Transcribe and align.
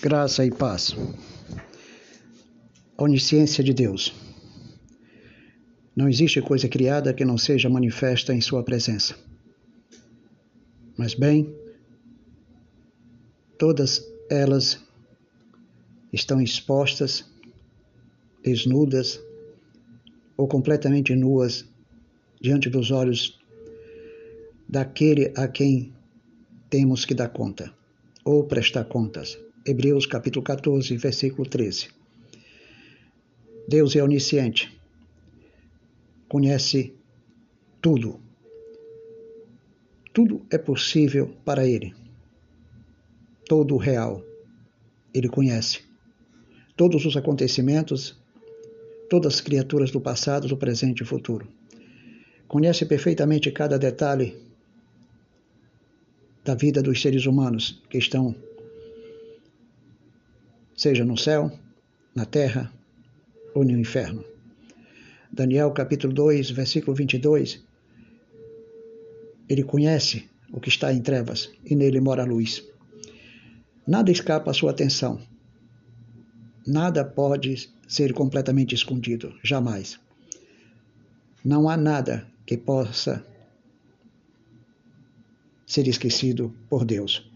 Graça 0.00 0.46
e 0.46 0.50
paz. 0.52 0.94
Onisciência 2.96 3.64
de 3.64 3.74
Deus. 3.74 4.14
Não 5.94 6.08
existe 6.08 6.40
coisa 6.40 6.68
criada 6.68 7.12
que 7.12 7.24
não 7.24 7.36
seja 7.36 7.68
manifesta 7.68 8.32
em 8.32 8.40
Sua 8.40 8.62
presença. 8.62 9.16
Mas, 10.96 11.14
bem, 11.14 11.52
todas 13.58 14.08
elas 14.30 14.80
estão 16.12 16.40
expostas, 16.40 17.24
desnudas 18.44 19.20
ou 20.36 20.46
completamente 20.46 21.12
nuas 21.16 21.64
diante 22.40 22.70
dos 22.70 22.92
olhos 22.92 23.36
daquele 24.68 25.32
a 25.36 25.48
quem 25.48 25.92
temos 26.70 27.04
que 27.04 27.14
dar 27.14 27.30
conta 27.30 27.74
ou 28.24 28.44
prestar 28.44 28.84
contas. 28.84 29.47
Hebreus 29.68 30.06
capítulo 30.06 30.42
14, 30.42 30.96
versículo 30.96 31.46
13. 31.46 31.90
Deus 33.68 33.94
é 33.94 34.02
onisciente, 34.02 34.74
conhece 36.26 36.94
tudo. 37.78 38.18
Tudo 40.10 40.40
é 40.50 40.56
possível 40.56 41.34
para 41.44 41.66
Ele. 41.68 41.94
Todo 43.46 43.74
o 43.74 43.76
real, 43.76 44.24
Ele 45.12 45.28
conhece. 45.28 45.82
Todos 46.74 47.04
os 47.04 47.14
acontecimentos, 47.14 48.18
todas 49.10 49.34
as 49.34 49.40
criaturas 49.42 49.90
do 49.90 50.00
passado, 50.00 50.48
do 50.48 50.56
presente 50.56 51.02
e 51.02 51.06
futuro. 51.06 51.46
Conhece 52.46 52.86
perfeitamente 52.86 53.52
cada 53.52 53.78
detalhe 53.78 54.34
da 56.42 56.54
vida 56.54 56.82
dos 56.82 57.02
seres 57.02 57.26
humanos 57.26 57.82
que 57.90 57.98
estão 57.98 58.34
seja 60.78 61.04
no 61.04 61.16
céu, 61.16 61.50
na 62.14 62.24
terra 62.24 62.72
ou 63.52 63.64
no 63.64 63.76
inferno. 63.76 64.24
Daniel 65.30 65.72
capítulo 65.72 66.12
2, 66.12 66.52
versículo 66.52 66.94
22. 66.94 67.60
Ele 69.48 69.64
conhece 69.64 70.30
o 70.52 70.60
que 70.60 70.68
está 70.68 70.92
em 70.92 71.02
trevas 71.02 71.50
e 71.64 71.74
nele 71.74 72.00
mora 72.00 72.22
a 72.22 72.26
luz. 72.26 72.64
Nada 73.84 74.12
escapa 74.12 74.52
à 74.52 74.54
sua 74.54 74.70
atenção. 74.70 75.20
Nada 76.64 77.04
pode 77.04 77.68
ser 77.88 78.12
completamente 78.12 78.72
escondido, 78.72 79.34
jamais. 79.42 79.98
Não 81.44 81.68
há 81.68 81.76
nada 81.76 82.24
que 82.46 82.56
possa 82.56 83.26
ser 85.66 85.88
esquecido 85.88 86.54
por 86.68 86.84
Deus. 86.84 87.28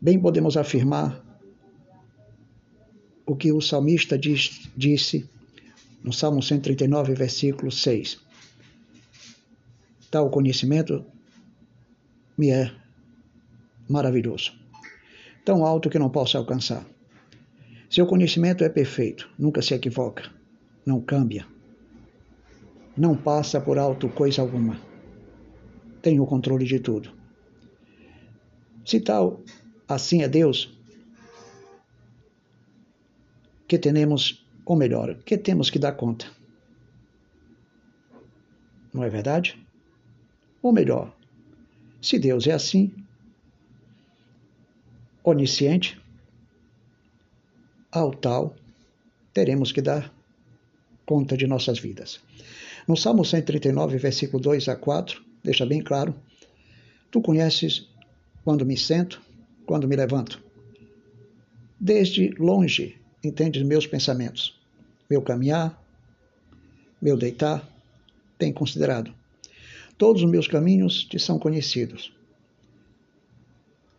Bem 0.00 0.18
podemos 0.18 0.56
afirmar 0.56 1.31
o 3.32 3.36
que 3.36 3.50
o 3.50 3.62
salmista 3.62 4.18
diz, 4.18 4.68
disse 4.76 5.26
no 6.04 6.12
Salmo 6.12 6.42
139, 6.42 7.14
versículo 7.14 7.72
6. 7.72 8.20
Tal 10.10 10.28
conhecimento 10.28 11.02
me 12.36 12.50
é 12.50 12.70
maravilhoso, 13.88 14.52
tão 15.46 15.64
alto 15.64 15.88
que 15.88 15.98
não 15.98 16.10
posso 16.10 16.36
alcançar. 16.36 16.86
Seu 17.88 18.06
conhecimento 18.06 18.64
é 18.64 18.68
perfeito, 18.68 19.30
nunca 19.38 19.62
se 19.62 19.72
equivoca, 19.72 20.30
não 20.84 21.00
cambia, 21.00 21.46
não 22.94 23.16
passa 23.16 23.58
por 23.58 23.78
alto 23.78 24.10
coisa 24.10 24.42
alguma. 24.42 24.78
Tem 26.02 26.20
o 26.20 26.26
controle 26.26 26.66
de 26.66 26.80
tudo. 26.80 27.10
Se 28.84 29.00
tal 29.00 29.42
assim 29.88 30.20
é 30.20 30.28
Deus, 30.28 30.81
que 33.72 33.78
temos, 33.78 34.44
ou 34.66 34.76
melhor, 34.76 35.14
que 35.24 35.38
temos 35.38 35.70
que 35.70 35.78
dar 35.78 35.92
conta. 35.92 36.26
Não 38.92 39.02
é 39.02 39.08
verdade? 39.08 39.58
Ou 40.60 40.74
melhor, 40.74 41.10
se 42.02 42.18
Deus 42.18 42.46
é 42.46 42.52
assim, 42.52 42.92
onisciente, 45.24 45.98
ao 47.90 48.10
tal, 48.10 48.54
teremos 49.32 49.72
que 49.72 49.80
dar 49.80 50.12
conta 51.06 51.34
de 51.34 51.46
nossas 51.46 51.78
vidas. 51.78 52.20
No 52.86 52.94
Salmo 52.94 53.24
139, 53.24 53.96
versículo 53.96 54.42
2 54.42 54.68
a 54.68 54.76
4, 54.76 55.24
deixa 55.42 55.64
bem 55.64 55.80
claro: 55.80 56.14
Tu 57.10 57.22
conheces 57.22 57.88
quando 58.44 58.66
me 58.66 58.76
sento, 58.76 59.22
quando 59.64 59.88
me 59.88 59.96
levanto. 59.96 60.42
Desde 61.80 62.34
longe 62.38 63.00
entende 63.22 63.62
meus 63.64 63.86
pensamentos, 63.86 64.58
meu 65.08 65.22
caminhar, 65.22 65.80
meu 67.00 67.16
deitar, 67.16 67.68
tem 68.38 68.52
considerado. 68.52 69.14
Todos 69.96 70.22
os 70.22 70.30
meus 70.30 70.48
caminhos 70.48 71.04
te 71.04 71.18
são 71.18 71.38
conhecidos. 71.38 72.12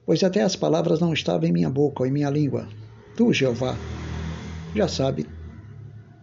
Pois 0.06 0.23
até 0.23 0.41
as 0.41 0.56
palavras 0.56 1.00
não 1.00 1.13
estavam 1.13 1.47
em 1.47 1.53
minha 1.53 1.69
boca 1.69 2.03
ou 2.03 2.07
em 2.07 2.11
minha 2.11 2.29
língua. 2.29 2.67
Tu, 3.16 3.31
Jeová, 3.31 3.78
já 4.75 4.88
sabe 4.88 5.25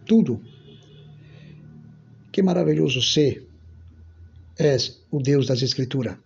tudo. 0.05 0.41
Que 2.31 2.43
maravilhoso 2.43 3.01
ser 3.01 3.47
és 4.57 5.01
o 5.09 5.19
Deus 5.19 5.47
das 5.47 5.61
Escrituras. 5.61 6.17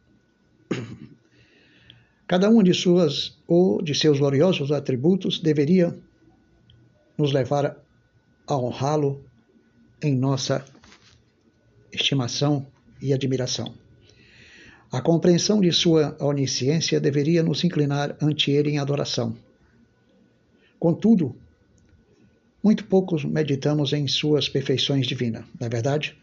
Cada 2.27 2.49
um 2.49 2.61
de 2.63 2.73
suas 2.73 3.37
ou 3.47 3.81
de 3.81 3.93
seus 3.93 4.19
gloriosos 4.19 4.71
atributos 4.71 5.39
deveria 5.39 5.95
nos 7.17 7.31
levar 7.31 7.77
a 8.47 8.57
honrá-lo 8.57 9.23
em 10.01 10.15
nossa 10.15 10.65
estimação 11.91 12.67
e 13.01 13.13
admiração. 13.13 13.73
A 14.91 15.01
compreensão 15.01 15.59
de 15.59 15.71
sua 15.71 16.15
onisciência 16.19 16.99
deveria 16.99 17.43
nos 17.43 17.63
inclinar 17.63 18.15
ante 18.21 18.51
ele 18.51 18.69
em 18.69 18.79
adoração. 18.79 19.35
Contudo, 20.79 21.35
muito 22.63 22.85
poucos 22.85 23.23
meditamos 23.25 23.93
em 23.93 24.07
suas 24.07 24.47
perfeições 24.47 25.07
divinas, 25.07 25.45
não 25.59 25.67
é 25.67 25.69
verdade? 25.69 26.17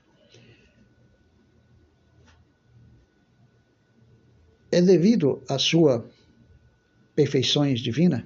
É 4.71 4.81
devido 4.81 5.43
à 5.49 5.59
sua 5.59 6.09
perfeições 7.15 7.81
divinas 7.81 8.25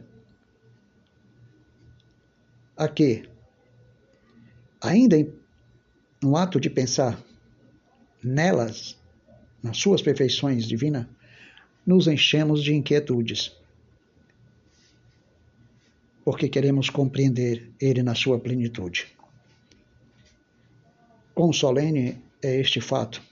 a 2.76 2.88
que, 2.88 3.28
ainda 4.81 5.16
em, 5.16 5.32
no 6.22 6.37
ato 6.37 6.60
de 6.60 6.69
pensar 6.69 7.19
nelas, 8.22 8.98
nas 9.62 9.78
suas 9.78 10.03
perfeições 10.03 10.66
divinas, 10.66 11.06
nos 11.87 12.06
enchemos 12.06 12.62
de 12.62 12.75
inquietudes, 12.75 13.56
porque 16.25 16.48
queremos 16.48 16.91
compreender 16.91 17.70
Ele 17.81 18.03
na 18.03 18.14
sua 18.14 18.38
plenitude. 18.38 19.06
Quão 21.34 21.53
solene 21.53 22.20
é 22.43 22.60
este 22.60 22.81
fato! 22.81 23.22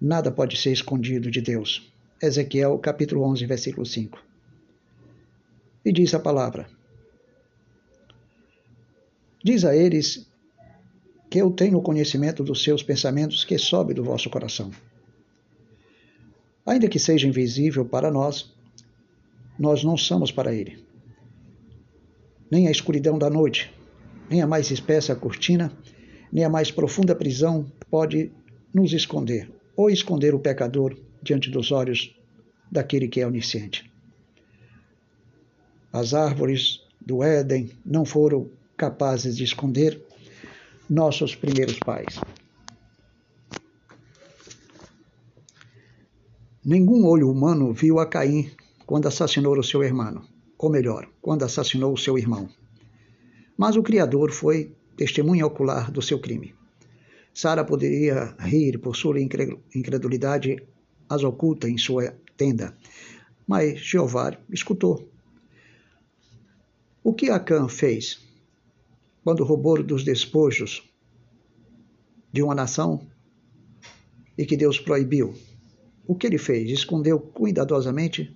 Nada 0.00 0.32
pode 0.32 0.56
ser 0.56 0.72
escondido 0.72 1.30
de 1.30 1.40
Deus. 1.40 1.92
Ezequiel 2.20 2.76
capítulo 2.78 3.22
11, 3.22 3.46
versículo 3.46 3.86
5. 3.86 4.18
E 5.84 5.92
diz 5.92 6.12
a 6.12 6.18
palavra: 6.18 6.68
Diz 9.44 9.64
a 9.64 9.74
eles 9.74 10.26
que 11.28 11.38
eu 11.38 11.50
tenho 11.50 11.80
conhecimento 11.80 12.44
dos 12.44 12.62
seus 12.62 12.82
pensamentos 12.82 13.44
que 13.44 13.58
sobe 13.58 13.94
do 13.94 14.04
vosso 14.04 14.30
coração. 14.30 14.70
Ainda 16.64 16.88
que 16.88 16.98
seja 16.98 17.26
invisível 17.26 17.84
para 17.84 18.10
nós, 18.10 18.54
nós 19.58 19.82
não 19.82 19.96
somos 19.96 20.30
para 20.30 20.54
ele. 20.54 20.84
Nem 22.50 22.68
a 22.68 22.70
escuridão 22.70 23.18
da 23.18 23.28
noite, 23.28 23.72
nem 24.30 24.42
a 24.42 24.46
mais 24.46 24.70
espessa 24.70 25.16
cortina, 25.16 25.72
nem 26.30 26.44
a 26.44 26.50
mais 26.50 26.70
profunda 26.70 27.14
prisão 27.14 27.66
pode 27.90 28.30
nos 28.72 28.92
esconder 28.92 29.50
ou 29.76 29.90
esconder 29.90 30.34
o 30.34 30.38
pecador 30.38 30.96
diante 31.22 31.50
dos 31.50 31.72
olhos 31.72 32.14
daquele 32.70 33.08
que 33.08 33.20
é 33.20 33.26
onisciente. 33.26 33.90
As 35.92 36.14
árvores 36.14 36.80
do 37.00 37.22
Éden 37.22 37.70
não 37.84 38.04
foram 38.04 38.48
capazes 38.82 39.36
de 39.36 39.44
esconder 39.44 40.04
nossos 40.90 41.36
primeiros 41.36 41.78
pais. 41.78 42.18
Nenhum 46.64 47.06
olho 47.06 47.30
humano 47.30 47.72
viu 47.72 48.00
a 48.00 48.06
Caim 48.06 48.50
quando 48.84 49.06
assassinou 49.06 49.56
o 49.56 49.62
seu 49.62 49.84
irmão, 49.84 50.24
ou 50.58 50.68
melhor, 50.68 51.08
quando 51.20 51.44
assassinou 51.44 51.92
o 51.92 51.96
seu 51.96 52.18
irmão. 52.18 52.48
Mas 53.56 53.76
o 53.76 53.84
Criador 53.84 54.32
foi 54.32 54.74
testemunha 54.96 55.46
ocular 55.46 55.88
do 55.92 56.02
seu 56.02 56.18
crime. 56.18 56.52
Sara 57.32 57.64
poderia 57.64 58.34
rir 58.40 58.78
por 58.78 58.96
sua 58.96 59.20
incredulidade 59.20 60.60
as 61.08 61.22
oculta 61.22 61.68
em 61.68 61.78
sua 61.78 62.16
tenda, 62.36 62.76
mas 63.46 63.78
Jeová 63.78 64.36
escutou. 64.50 65.08
O 67.04 67.14
que 67.14 67.30
Acã 67.30 67.68
fez 67.68 68.31
quando 69.24 69.44
roubou 69.44 69.82
dos 69.82 70.04
despojos 70.04 70.82
de 72.32 72.42
uma 72.42 72.54
nação 72.54 73.06
e 74.36 74.44
que 74.44 74.56
Deus 74.56 74.78
proibiu? 74.78 75.34
O 76.06 76.14
que 76.14 76.26
ele 76.26 76.38
fez? 76.38 76.70
Escondeu 76.70 77.20
cuidadosamente 77.20 78.34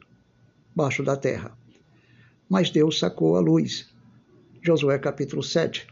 baixo 0.75 1.03
da 1.03 1.17
terra. 1.17 1.57
Mas 2.49 2.71
Deus 2.71 2.99
sacou 2.99 3.37
a 3.37 3.41
luz. 3.41 3.93
Josué 4.63 4.99
capítulo 4.99 5.43
7. 5.43 5.87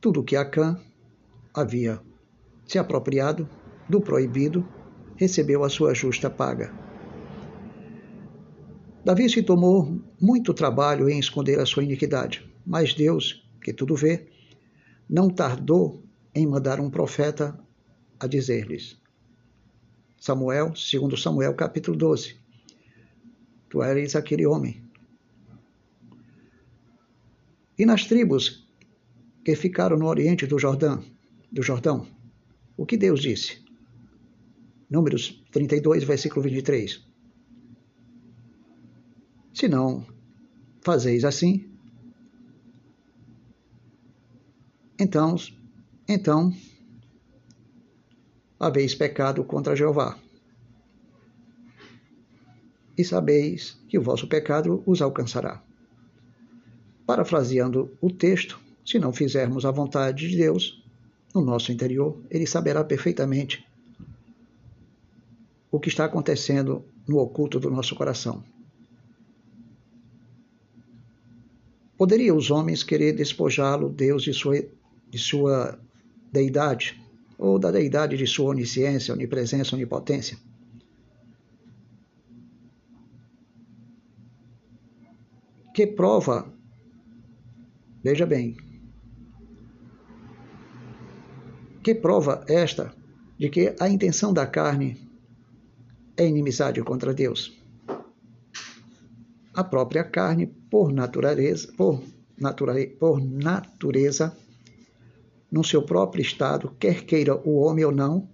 Tudo 0.00 0.24
que 0.24 0.34
Acã 0.34 0.80
havia 1.54 2.00
se 2.66 2.78
apropriado 2.78 3.48
do 3.88 4.00
proibido 4.00 4.66
recebeu 5.16 5.62
a 5.62 5.68
sua 5.68 5.94
justa 5.94 6.28
paga. 6.30 6.72
Davi 9.04 9.28
se 9.28 9.42
tomou 9.42 10.00
muito 10.20 10.54
trabalho 10.54 11.08
em 11.08 11.18
esconder 11.18 11.58
a 11.58 11.66
sua 11.66 11.84
iniquidade, 11.84 12.48
mas 12.64 12.94
Deus, 12.94 13.44
que 13.62 13.72
tudo 13.72 13.94
vê, 13.94 14.26
não 15.08 15.28
tardou 15.28 16.02
em 16.34 16.46
mandar 16.46 16.80
um 16.80 16.90
profeta 16.90 17.58
a 18.18 18.26
dizer-lhes. 18.26 19.00
Samuel, 20.18 20.74
segundo 20.76 21.16
Samuel, 21.16 21.54
capítulo 21.54 21.96
12. 21.96 22.36
Tu 23.68 23.82
eres 23.82 24.14
aquele 24.14 24.46
homem. 24.46 24.82
E 27.78 27.86
nas 27.86 28.06
tribos 28.06 28.68
que 29.44 29.56
ficaram 29.56 29.96
no 29.96 30.06
oriente 30.06 30.46
do 30.46 30.58
Jordão, 30.58 31.02
do 31.50 31.62
Jordão, 31.62 32.06
o 32.76 32.86
que 32.86 32.96
Deus 32.96 33.20
disse? 33.20 33.62
Números 34.88 35.42
32, 35.50 36.04
versículo 36.04 36.42
23. 36.42 37.04
Se 39.52 39.68
não 39.68 40.06
fazeis 40.82 41.24
assim, 41.24 41.71
então, 45.02 45.34
então 46.08 46.54
haveis 48.58 48.94
pecado 48.94 49.42
contra 49.42 49.74
Jeová. 49.74 50.16
E 52.96 53.04
sabeis 53.04 53.76
que 53.88 53.98
o 53.98 54.02
vosso 54.02 54.28
pecado 54.28 54.80
os 54.86 55.02
alcançará. 55.02 55.60
Parafraseando 57.04 57.90
o 58.00 58.10
texto, 58.12 58.60
se 58.86 59.00
não 59.00 59.12
fizermos 59.12 59.64
a 59.64 59.72
vontade 59.72 60.28
de 60.28 60.36
Deus 60.36 60.80
no 61.34 61.40
nosso 61.40 61.72
interior, 61.72 62.16
ele 62.30 62.46
saberá 62.46 62.84
perfeitamente 62.84 63.66
o 65.68 65.80
que 65.80 65.88
está 65.88 66.04
acontecendo 66.04 66.84
no 67.08 67.18
oculto 67.18 67.58
do 67.58 67.70
nosso 67.70 67.96
coração. 67.96 68.44
Poderia 71.98 72.34
os 72.34 72.50
homens 72.52 72.84
querer 72.84 73.12
despojá-lo, 73.12 73.88
Deus, 73.88 74.22
de 74.22 74.32
sua, 74.32 74.56
de 75.12 75.18
sua 75.18 75.78
deidade, 76.32 77.00
ou 77.38 77.56
da 77.58 77.70
deidade 77.70 78.16
de 78.16 78.26
sua 78.26 78.50
onisciência, 78.50 79.14
onipresença, 79.14 79.76
onipotência? 79.76 80.36
Que 85.72 85.86
prova, 85.86 86.52
veja 88.02 88.26
bem, 88.26 88.56
que 91.84 91.94
prova 91.94 92.44
esta 92.48 92.92
de 93.38 93.48
que 93.48 93.76
a 93.78 93.88
intenção 93.88 94.32
da 94.32 94.46
carne 94.46 94.96
é 96.16 96.26
inimizade 96.26 96.82
contra 96.82 97.14
Deus? 97.14 97.62
a 99.54 99.62
própria 99.62 100.02
carne, 100.02 100.46
por 100.46 100.92
natureza, 100.92 101.70
por, 101.76 102.02
natura, 102.38 102.74
por 102.98 103.20
natureza, 103.20 104.36
no 105.52 105.62
seu 105.62 105.82
próprio 105.82 106.22
estado, 106.22 106.74
quer 106.80 107.04
queira 107.04 107.36
o 107.36 107.58
homem 107.58 107.84
ou 107.84 107.92
não, 107.92 108.26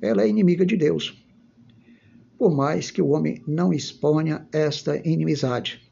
ela 0.00 0.22
é 0.22 0.28
inimiga 0.28 0.64
de 0.64 0.76
Deus. 0.76 1.26
Por 2.38 2.54
mais 2.54 2.88
que 2.92 3.02
o 3.02 3.08
homem 3.08 3.42
não 3.48 3.72
exponha 3.72 4.46
esta 4.52 4.96
inimizade. 4.96 5.82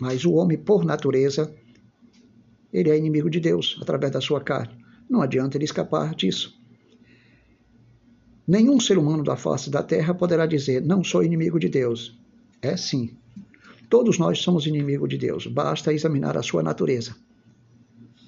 Mas 0.00 0.24
o 0.24 0.32
homem, 0.32 0.56
por 0.56 0.86
natureza, 0.86 1.54
ele 2.72 2.88
é 2.88 2.96
inimigo 2.96 3.28
de 3.28 3.38
Deus 3.38 3.78
através 3.82 4.10
da 4.10 4.22
sua 4.22 4.40
carne. 4.40 4.82
Não 5.08 5.20
adianta 5.20 5.58
ele 5.58 5.66
escapar 5.66 6.14
disso. 6.14 6.58
Nenhum 8.48 8.80
ser 8.80 8.96
humano 8.96 9.22
da 9.22 9.36
face 9.36 9.68
da 9.68 9.82
terra 9.82 10.14
poderá 10.14 10.46
dizer: 10.46 10.80
Não 10.80 11.04
sou 11.04 11.22
inimigo 11.22 11.60
de 11.60 11.68
Deus. 11.68 12.18
É 12.62 12.74
sim. 12.74 13.18
Todos 13.90 14.18
nós 14.18 14.38
somos 14.38 14.66
inimigos 14.66 15.10
de 15.10 15.18
Deus. 15.18 15.46
Basta 15.46 15.92
examinar 15.92 16.38
a 16.38 16.42
sua 16.42 16.62
natureza. 16.62 17.14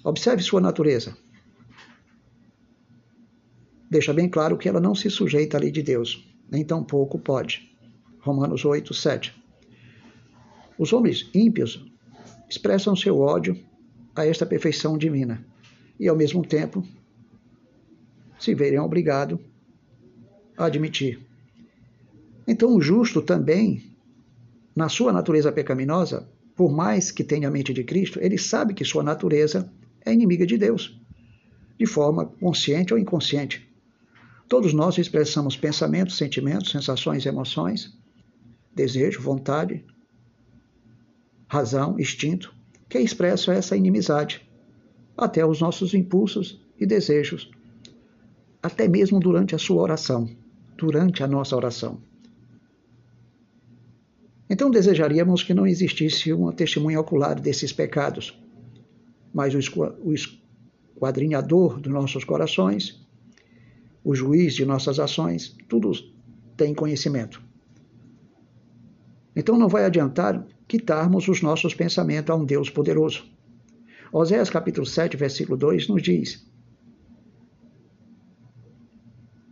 Observe 0.05 0.43
sua 0.43 0.61
natureza. 0.61 1.17
Deixa 3.91 4.13
bem 4.13 4.29
claro 4.29 4.59
que 4.59 4.69
ela 4.69 4.79
não 4.79 4.95
se 4.95 5.09
sujeita 5.09 5.57
à 5.57 5.61
lei 5.61 5.71
de 5.71 5.83
Deus, 5.83 6.31
nem 6.51 6.63
tampouco 6.63 7.19
pode. 7.19 7.75
Romanos 8.21 8.67
8, 8.67 8.93
7. 8.93 9.35
Os 10.79 10.93
homens 10.93 11.31
ímpios 11.35 11.91
expressam 12.51 12.95
seu 12.95 13.19
ódio 13.19 13.59
a 14.15 14.27
esta 14.27 14.45
perfeição 14.45 14.99
divina 14.99 15.43
e, 15.99 16.07
ao 16.07 16.17
mesmo 16.17 16.45
tempo, 16.45 16.87
se 18.39 18.55
verem 18.55 18.79
obrigados 18.81 19.39
a 20.55 20.67
admitir. 20.67 21.27
Então, 22.47 22.77
o 22.77 22.81
justo 22.81 23.23
também 23.23 23.97
na 24.77 24.91
sua 24.91 25.15
natureza 25.15 25.51
pecaminosa, 25.51 26.29
por 26.55 26.71
mais 26.71 27.11
que 27.11 27.25
tenha 27.25 27.49
a 27.49 27.51
mente 27.51 27.73
de 27.73 27.85
Cristo, 27.85 28.19
ele 28.21 28.37
sabe 28.37 28.75
que 28.75 28.85
sua 28.85 29.03
natureza 29.03 29.73
é 30.05 30.13
inimiga 30.13 30.47
de 30.47 30.57
Deus, 30.59 31.01
de 31.79 31.87
forma 31.87 32.27
consciente 32.27 32.93
ou 32.93 32.99
inconsciente. 32.99 33.69
Todos 34.49 34.75
nós 34.75 34.99
expressamos 34.99 35.57
pensamentos, 35.57 36.17
sentimentos, 36.17 36.71
sensações, 36.71 37.25
emoções, 37.25 37.97
desejo, 38.75 39.23
vontade, 39.23 39.85
razão, 41.49 41.99
instinto, 41.99 42.55
que 42.89 42.99
expressam 42.99 43.55
essa 43.55 43.77
inimizade, 43.77 44.47
até 45.17 45.45
os 45.47 45.61
nossos 45.61 45.95
impulsos 45.95 46.61
e 46.79 46.87
desejos, 46.87 47.51
até 48.63 48.89
mesmo 48.89 49.19
durante 49.21 49.55
a 49.55 49.59
sua 49.59 49.83
oração, 49.83 50.29
durante 50.77 51.23
a 51.23 51.27
nossa 51.27 51.57
oração. 51.57 52.01
Então 54.49 54.71
desejaríamos 54.71 55.43
que 55.43 55.55
não 55.55 55.67
existisse 55.67 56.33
uma 56.33 56.53
testemunha 56.53 57.01
ocular 57.01 57.41
desses 57.41 57.73
pecados, 57.73 58.39
mas 59.35 59.53
o 59.53 60.13
esquadrinhador 60.13 61.81
dos 61.81 61.93
nossos 61.93 62.23
corações, 62.23 63.05
o 64.05 64.15
juiz 64.15 64.55
de 64.55 64.65
nossas 64.65 65.01
ações, 65.01 65.57
tudo 65.69 65.91
tem 66.57 66.73
conhecimento. 66.73 67.43
Então 69.35 69.59
não 69.59 69.69
vai 69.69 69.85
adiantar 69.85 70.47
quitarmos 70.69 71.27
os 71.27 71.43
nossos 71.43 71.75
pensamentos 71.75 72.31
a 72.31 72.37
um 72.37 72.45
Deus 72.45 72.71
poderoso. 72.71 73.25
Oséias 74.13 74.49
capítulo 74.49 74.87
7, 74.87 75.17
versículo 75.17 75.57
2 75.59 75.89
nos 75.89 76.01
diz: 76.01 76.47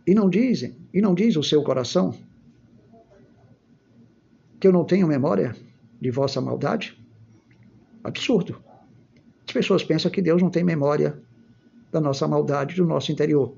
E 0.07 0.15
não 0.15 0.29
dizem, 0.29 0.77
e 0.93 1.01
não 1.01 1.13
diz 1.13 1.35
o 1.35 1.43
seu 1.43 1.61
coração, 1.61 2.15
que 4.61 4.67
eu 4.67 4.71
não 4.71 4.85
tenho 4.85 5.05
memória 5.05 5.53
de 5.99 6.09
vossa 6.09 6.39
maldade? 6.39 6.97
Absurdo. 8.01 8.62
As 9.45 9.53
pessoas 9.53 9.83
pensam 9.83 10.09
que 10.11 10.21
Deus 10.21 10.41
não 10.41 10.49
tem 10.49 10.63
memória 10.63 11.21
da 11.91 12.01
nossa 12.01 12.27
maldade, 12.27 12.75
do 12.75 12.85
nosso 12.85 13.11
interior. 13.11 13.55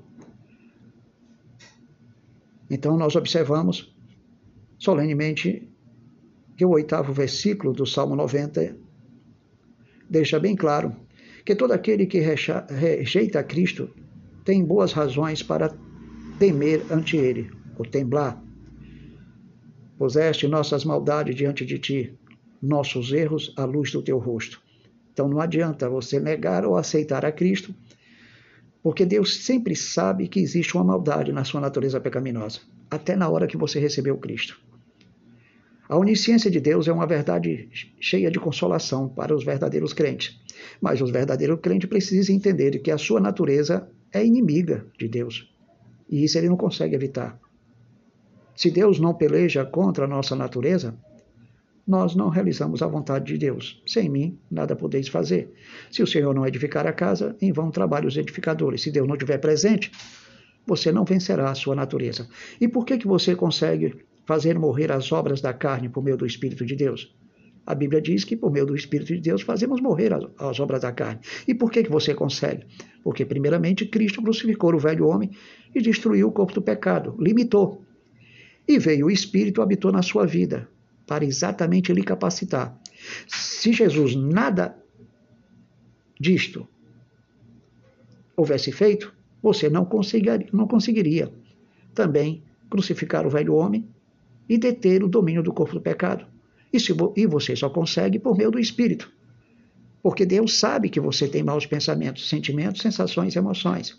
Então 2.68 2.96
nós 2.96 3.14
observamos 3.16 3.94
solenemente 4.78 5.68
que 6.56 6.64
o 6.64 6.70
oitavo 6.70 7.12
versículo 7.12 7.72
do 7.72 7.86
Salmo 7.86 8.16
90 8.16 8.76
deixa 10.08 10.38
bem 10.38 10.56
claro 10.56 10.94
que 11.44 11.54
todo 11.54 11.72
aquele 11.72 12.06
que 12.06 12.18
rejeita 12.18 13.42
Cristo 13.44 13.88
tem 14.44 14.64
boas 14.64 14.92
razões 14.92 15.42
para 15.42 15.74
temer 16.38 16.84
ante 16.90 17.16
ele, 17.16 17.50
ou 17.78 17.84
temblar. 17.84 18.42
Puseste 19.96 20.46
nossas 20.46 20.84
maldades 20.84 21.34
diante 21.34 21.64
de 21.64 21.78
ti, 21.78 22.18
nossos 22.60 23.12
erros 23.12 23.52
à 23.56 23.64
luz 23.64 23.90
do 23.92 24.02
teu 24.02 24.18
rosto. 24.18 24.65
Então 25.16 25.30
não 25.30 25.40
adianta 25.40 25.88
você 25.88 26.20
negar 26.20 26.66
ou 26.66 26.76
aceitar 26.76 27.24
a 27.24 27.32
Cristo, 27.32 27.74
porque 28.82 29.06
Deus 29.06 29.46
sempre 29.46 29.74
sabe 29.74 30.28
que 30.28 30.38
existe 30.38 30.74
uma 30.74 30.84
maldade 30.84 31.32
na 31.32 31.42
sua 31.42 31.58
natureza 31.58 31.98
pecaminosa, 31.98 32.60
até 32.90 33.16
na 33.16 33.26
hora 33.26 33.46
que 33.46 33.56
você 33.56 33.80
recebeu 33.80 34.18
Cristo. 34.18 34.60
A 35.88 35.96
onisciência 35.96 36.50
de 36.50 36.60
Deus 36.60 36.86
é 36.86 36.92
uma 36.92 37.06
verdade 37.06 37.66
cheia 37.98 38.30
de 38.30 38.38
consolação 38.38 39.08
para 39.08 39.34
os 39.34 39.42
verdadeiros 39.42 39.94
crentes, 39.94 40.38
mas 40.82 41.00
os 41.00 41.10
verdadeiros 41.10 41.60
crentes 41.62 41.88
precisam 41.88 42.36
entender 42.36 42.78
que 42.80 42.90
a 42.90 42.98
sua 42.98 43.18
natureza 43.18 43.88
é 44.12 44.22
inimiga 44.22 44.84
de 44.98 45.08
Deus, 45.08 45.50
e 46.10 46.24
isso 46.24 46.36
ele 46.36 46.50
não 46.50 46.58
consegue 46.58 46.94
evitar. 46.94 47.40
Se 48.54 48.70
Deus 48.70 49.00
não 49.00 49.14
peleja 49.14 49.64
contra 49.64 50.04
a 50.04 50.08
nossa 50.08 50.36
natureza, 50.36 50.94
nós 51.86 52.16
não 52.16 52.28
realizamos 52.28 52.82
a 52.82 52.86
vontade 52.86 53.26
de 53.26 53.38
Deus. 53.38 53.80
Sem 53.86 54.08
mim, 54.08 54.38
nada 54.50 54.74
podeis 54.74 55.06
fazer. 55.06 55.52
Se 55.90 56.02
o 56.02 56.06
Senhor 56.06 56.34
não 56.34 56.46
edificar 56.46 56.86
a 56.86 56.92
casa, 56.92 57.36
em 57.40 57.52
vão 57.52 57.70
trabalham 57.70 58.08
os 58.08 58.16
edificadores. 58.16 58.82
Se 58.82 58.90
Deus 58.90 59.06
não 59.06 59.14
estiver 59.14 59.38
presente, 59.38 59.92
você 60.66 60.90
não 60.90 61.04
vencerá 61.04 61.50
a 61.50 61.54
sua 61.54 61.76
natureza. 61.76 62.28
E 62.60 62.66
por 62.66 62.84
que, 62.84 62.98
que 62.98 63.06
você 63.06 63.36
consegue 63.36 63.94
fazer 64.26 64.58
morrer 64.58 64.90
as 64.90 65.12
obras 65.12 65.40
da 65.40 65.52
carne 65.52 65.88
por 65.88 66.02
meio 66.02 66.16
do 66.16 66.26
Espírito 66.26 66.66
de 66.66 66.74
Deus? 66.74 67.14
A 67.64 67.74
Bíblia 67.74 68.00
diz 68.00 68.24
que 68.24 68.36
por 68.36 68.50
meio 68.50 68.66
do 68.66 68.74
Espírito 68.74 69.14
de 69.14 69.20
Deus 69.20 69.42
fazemos 69.42 69.80
morrer 69.80 70.12
as, 70.12 70.24
as 70.38 70.60
obras 70.60 70.82
da 70.82 70.92
carne. 70.92 71.20
E 71.46 71.54
por 71.54 71.70
que, 71.70 71.84
que 71.84 71.90
você 71.90 72.14
consegue? 72.14 72.64
Porque, 73.02 73.24
primeiramente, 73.24 73.86
Cristo 73.86 74.22
crucificou 74.22 74.74
o 74.74 74.78
velho 74.78 75.06
homem 75.06 75.30
e 75.74 75.80
destruiu 75.80 76.28
o 76.28 76.32
corpo 76.32 76.52
do 76.52 76.62
pecado, 76.62 77.16
limitou. 77.18 77.82
E 78.66 78.78
veio 78.78 79.06
o 79.06 79.10
Espírito, 79.10 79.62
habitou 79.62 79.92
na 79.92 80.02
sua 80.02 80.26
vida, 80.26 80.68
para 81.06 81.24
exatamente 81.24 81.92
lhe 81.92 82.02
capacitar. 82.02 82.78
Se 83.26 83.72
Jesus 83.72 84.14
nada 84.16 84.76
disto 86.18 86.66
houvesse 88.36 88.72
feito, 88.72 89.14
você 89.42 89.70
não 89.70 89.84
conseguiria, 89.84 90.46
não 90.52 90.66
conseguiria 90.66 91.32
também 91.94 92.42
crucificar 92.68 93.26
o 93.26 93.30
velho 93.30 93.54
homem 93.54 93.88
e 94.48 94.58
deter 94.58 95.02
o 95.02 95.08
domínio 95.08 95.42
do 95.42 95.52
corpo 95.52 95.74
do 95.74 95.80
pecado. 95.80 96.26
E, 96.72 96.80
se, 96.80 96.92
e 97.16 97.26
você 97.26 97.54
só 97.54 97.70
consegue 97.70 98.18
por 98.18 98.36
meio 98.36 98.50
do 98.50 98.58
Espírito. 98.58 99.10
Porque 100.02 100.26
Deus 100.26 100.58
sabe 100.58 100.88
que 100.88 101.00
você 101.00 101.26
tem 101.26 101.42
maus 101.42 101.66
pensamentos, 101.66 102.28
sentimentos, 102.28 102.82
sensações 102.82 103.34
e 103.34 103.38
emoções. 103.38 103.98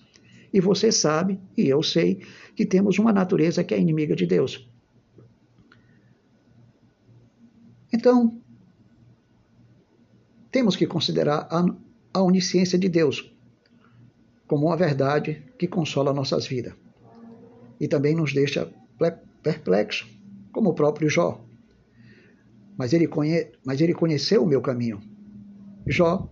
E 0.54 0.62
você 0.62 0.92
sabe, 0.92 1.40
e 1.58 1.68
eu 1.68 1.84
sei, 1.84 2.22
que 2.56 2.66
temos 2.66 2.98
uma 2.98 3.12
natureza 3.12 3.64
que 3.64 3.74
é 3.74 3.80
inimiga 3.80 4.16
de 4.16 4.26
Deus. 4.26 4.70
Então, 7.91 8.39
temos 10.51 10.75
que 10.75 10.88
considerar 10.88 11.48
a, 11.50 11.65
a 12.13 12.22
onisciência 12.22 12.77
de 12.77 12.89
Deus 12.89 13.34
como 14.48 14.67
uma 14.67 14.77
verdade 14.77 15.44
que 15.58 15.67
consola 15.67 16.13
nossas 16.13 16.48
vidas 16.48 16.74
e 17.79 17.88
também 17.88 18.15
nos 18.15 18.34
deixa 18.34 18.72
perplexo, 19.44 20.08
como 20.51 20.70
o 20.70 20.74
próprio 20.74 21.10
Jó 21.10 21.48
mas 22.77 22.94
ele, 22.94 23.08
conhe... 23.08 23.48
mas 23.65 23.82
ele 23.82 23.94
conheceu 23.94 24.44
o 24.44 24.46
meu 24.46 24.62
caminho. 24.62 25.01
Jó, 25.88 26.29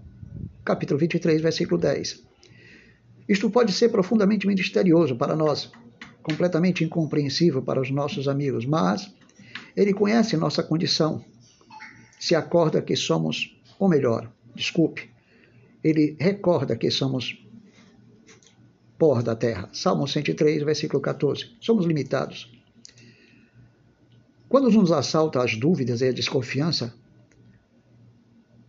capítulo 0.63 0.99
23, 0.99 1.41
versículo 1.41 1.81
10. 1.81 2.23
Isto 3.27 3.49
pode 3.49 3.71
ser 3.71 3.89
profundamente 3.89 4.45
misterioso 4.45 5.15
para 5.15 5.35
nós, 5.35 5.71
completamente 6.21 6.83
incompreensível 6.83 7.63
para 7.63 7.81
os 7.81 7.89
nossos 7.89 8.27
amigos, 8.27 8.65
mas 8.65 9.11
ele 9.75 9.93
conhece 9.93 10.37
nossa 10.37 10.61
condição, 10.61 11.25
se 12.19 12.35
acorda 12.35 12.81
que 12.81 12.95
somos, 12.95 13.55
ou 13.79 13.87
melhor, 13.87 14.31
desculpe, 14.55 15.09
ele 15.83 16.15
recorda 16.19 16.75
que 16.75 16.89
somos 16.89 17.37
pó 18.97 19.21
da 19.21 19.35
terra. 19.35 19.69
Salmo 19.73 20.07
103, 20.07 20.63
versículo 20.63 21.01
14. 21.01 21.51
Somos 21.59 21.85
limitados. 21.85 22.51
Quando 24.47 24.71
nos 24.71 24.91
assalta 24.91 25.43
as 25.43 25.55
dúvidas 25.55 26.01
e 26.01 26.07
a 26.07 26.11
desconfiança, 26.11 26.93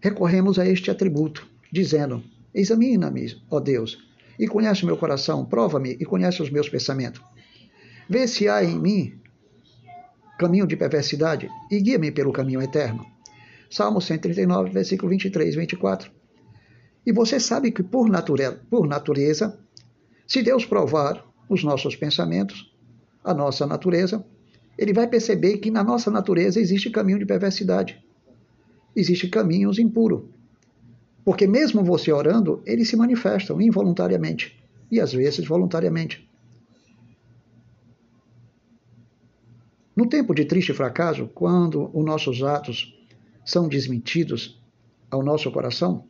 recorremos 0.01 0.59
a 0.59 0.67
este 0.67 0.91
atributo, 0.91 1.47
dizendo: 1.71 2.23
Examina-me, 2.55 3.41
ó 3.51 3.61
Deus, 3.61 3.99
e 4.39 4.47
conhece 4.47 4.83
o 4.83 4.87
meu 4.87 4.97
coração, 4.97 5.45
prova-me 5.45 5.93
e 5.93 6.05
conhece 6.05 6.43
os 6.43 6.51
meus 6.51 6.69
pensamentos. 6.69 7.23
Vê 8.09 8.27
se 8.27 8.49
há 8.49 8.63
em 8.63 8.79
mim 8.79 9.21
caminho 10.39 10.67
de 10.67 10.77
perversidade 10.77 11.49
e 11.71 11.81
guia-me 11.81 12.11
pelo 12.11 12.33
caminho 12.33 12.61
eterno. 12.61 13.16
Salmo 13.71 14.01
139, 14.01 14.71
versículo 14.71 15.11
23 15.11 15.55
e 15.55 15.59
24. 15.59 16.11
E 17.05 17.13
você 17.13 17.39
sabe 17.39 17.71
que 17.71 17.83
por 17.83 18.09
natureza, 18.09 18.61
por 18.69 18.87
natureza, 18.87 19.59
se 20.27 20.43
Deus 20.43 20.65
provar 20.65 21.25
os 21.49 21.63
nossos 21.63 21.95
pensamentos, 21.95 22.75
a 23.23 23.33
nossa 23.33 23.67
natureza, 23.67 24.25
ele 24.77 24.93
vai 24.93 25.07
perceber 25.07 25.59
que 25.59 25.71
na 25.71 25.83
nossa 25.83 26.11
natureza 26.11 26.61
existe 26.61 26.91
caminho 26.91 27.19
de 27.19 27.27
perversidade. 27.27 28.03
Existe 28.95 29.29
caminhos 29.29 29.79
impuros. 29.79 30.25
Porque 31.25 31.47
mesmo 31.47 31.83
você 31.83 32.13
orando, 32.13 32.63
eles 32.67 32.89
se 32.89 32.97
manifestam 32.97 33.61
involuntariamente 33.61 34.57
e 34.91 35.01
às 35.01 35.13
vezes 35.13 35.47
voluntariamente. 35.47 36.29
No 39.95 40.07
tempo 40.07 40.35
de 40.35 40.45
triste 40.45 40.75
fracasso, 40.75 41.29
quando 41.35 41.91
os 41.93 42.05
nossos 42.05 42.43
atos 42.43 42.96
são 43.47 43.67
desmentidos 43.67 44.61
ao 45.11 45.23
nosso 45.23 45.51
coração, 45.51 46.05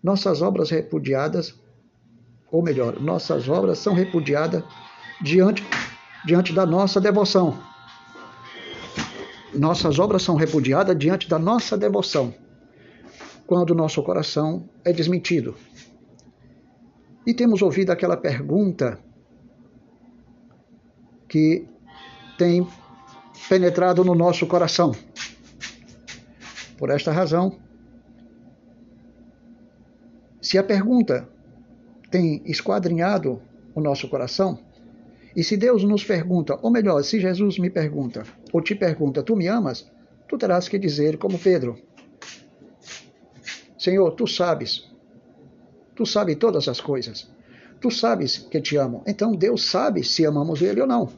nossas 0.00 0.40
obras 0.40 0.70
repudiadas, 0.70 1.58
ou 2.52 2.62
melhor, 2.62 3.00
nossas 3.00 3.48
obras 3.48 3.80
são 3.80 3.94
repudiadas 3.94 4.62
diante, 5.20 5.64
diante 6.24 6.52
da 6.52 6.64
nossa 6.64 7.00
devoção 7.00 7.58
nossas 9.58 9.98
obras 9.98 10.22
são 10.22 10.36
repudiadas 10.36 10.96
diante 10.98 11.28
da 11.28 11.38
nossa 11.38 11.76
devoção, 11.76 12.34
quando 13.46 13.74
nosso 13.74 14.02
coração 14.02 14.68
é 14.84 14.92
desmentido. 14.92 15.54
E 17.26 17.34
temos 17.34 17.62
ouvido 17.62 17.90
aquela 17.90 18.16
pergunta 18.16 18.98
que 21.28 21.66
tem 22.38 22.66
penetrado 23.48 24.04
no 24.04 24.14
nosso 24.14 24.46
coração. 24.46 24.94
Por 26.76 26.90
esta 26.90 27.10
razão, 27.10 27.58
se 30.40 30.58
a 30.58 30.62
pergunta 30.62 31.28
tem 32.10 32.42
esquadrinhado 32.44 33.40
o 33.74 33.80
nosso 33.80 34.08
coração, 34.08 34.58
e 35.34 35.44
se 35.44 35.56
Deus 35.56 35.84
nos 35.84 36.04
pergunta, 36.04 36.58
ou 36.62 36.70
melhor, 36.70 37.02
se 37.02 37.20
Jesus 37.20 37.58
me 37.58 37.68
pergunta, 37.68 38.24
ou 38.52 38.62
te 38.62 38.74
pergunta, 38.74 39.22
tu 39.22 39.36
me 39.36 39.46
amas? 39.48 39.90
Tu 40.28 40.38
terás 40.38 40.68
que 40.68 40.78
dizer, 40.78 41.18
como 41.18 41.38
Pedro: 41.38 41.78
Senhor, 43.78 44.12
tu 44.12 44.26
sabes, 44.26 44.90
tu 45.94 46.06
sabes 46.06 46.36
todas 46.36 46.68
as 46.68 46.80
coisas, 46.80 47.30
tu 47.80 47.90
sabes 47.90 48.38
que 48.38 48.60
te 48.60 48.76
amo. 48.76 49.02
Então 49.06 49.32
Deus 49.32 49.70
sabe 49.70 50.02
se 50.02 50.24
amamos 50.24 50.62
Ele 50.62 50.80
ou 50.80 50.86
não. 50.86 51.12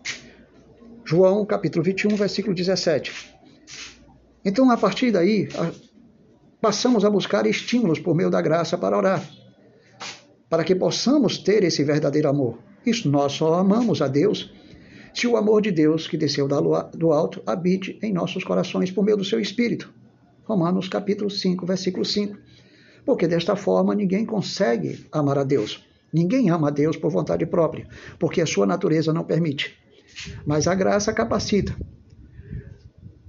João 1.05 1.47
capítulo 1.47 1.85
21, 1.85 2.17
versículo 2.17 2.55
17. 2.55 3.38
Então, 4.49 4.71
a 4.71 4.79
partir 4.79 5.11
daí, 5.11 5.47
passamos 6.59 7.05
a 7.05 7.11
buscar 7.11 7.47
estímulos 7.47 7.99
por 7.99 8.15
meio 8.15 8.31
da 8.31 8.41
graça 8.41 8.79
para 8.79 8.97
orar, 8.97 9.23
para 10.49 10.65
que 10.65 10.75
possamos 10.75 11.37
ter 11.37 11.65
esse 11.65 11.85
verdadeiro 11.85 12.31
amor. 12.31 12.59
Isso 12.87 13.11
nós 13.11 13.33
só 13.33 13.53
amamos 13.53 14.01
a 14.01 14.09
Deus 14.09 14.51
se 15.13 15.27
o 15.27 15.37
amor 15.37 15.61
de 15.61 15.71
Deus 15.71 16.09
que 16.09 16.17
desceu 16.17 16.49
do 16.49 17.13
alto 17.13 17.43
habite 17.45 17.99
em 18.03 18.11
nossos 18.11 18.43
corações 18.43 18.91
por 18.91 19.05
meio 19.05 19.19
do 19.19 19.25
seu 19.25 19.39
Espírito. 19.39 19.93
Romanos 20.45 20.89
capítulo 20.89 21.29
5, 21.29 21.67
versículo 21.67 22.07
5. 22.07 22.39
Porque 23.05 23.29
desta 23.29 23.55
forma 23.55 23.95
ninguém 23.95 24.25
consegue 24.25 25.07
amar 25.13 25.37
a 25.37 25.45
Deus. 25.45 25.85
Ninguém 26.11 26.49
ama 26.49 26.69
a 26.69 26.71
Deus 26.71 26.97
por 26.97 27.11
vontade 27.11 27.45
própria, 27.45 27.87
porque 28.19 28.41
a 28.41 28.47
sua 28.47 28.65
natureza 28.65 29.13
não 29.13 29.25
permite. 29.25 29.77
Mas 30.47 30.67
a 30.67 30.75
graça 30.75 31.13
capacita. 31.13 31.77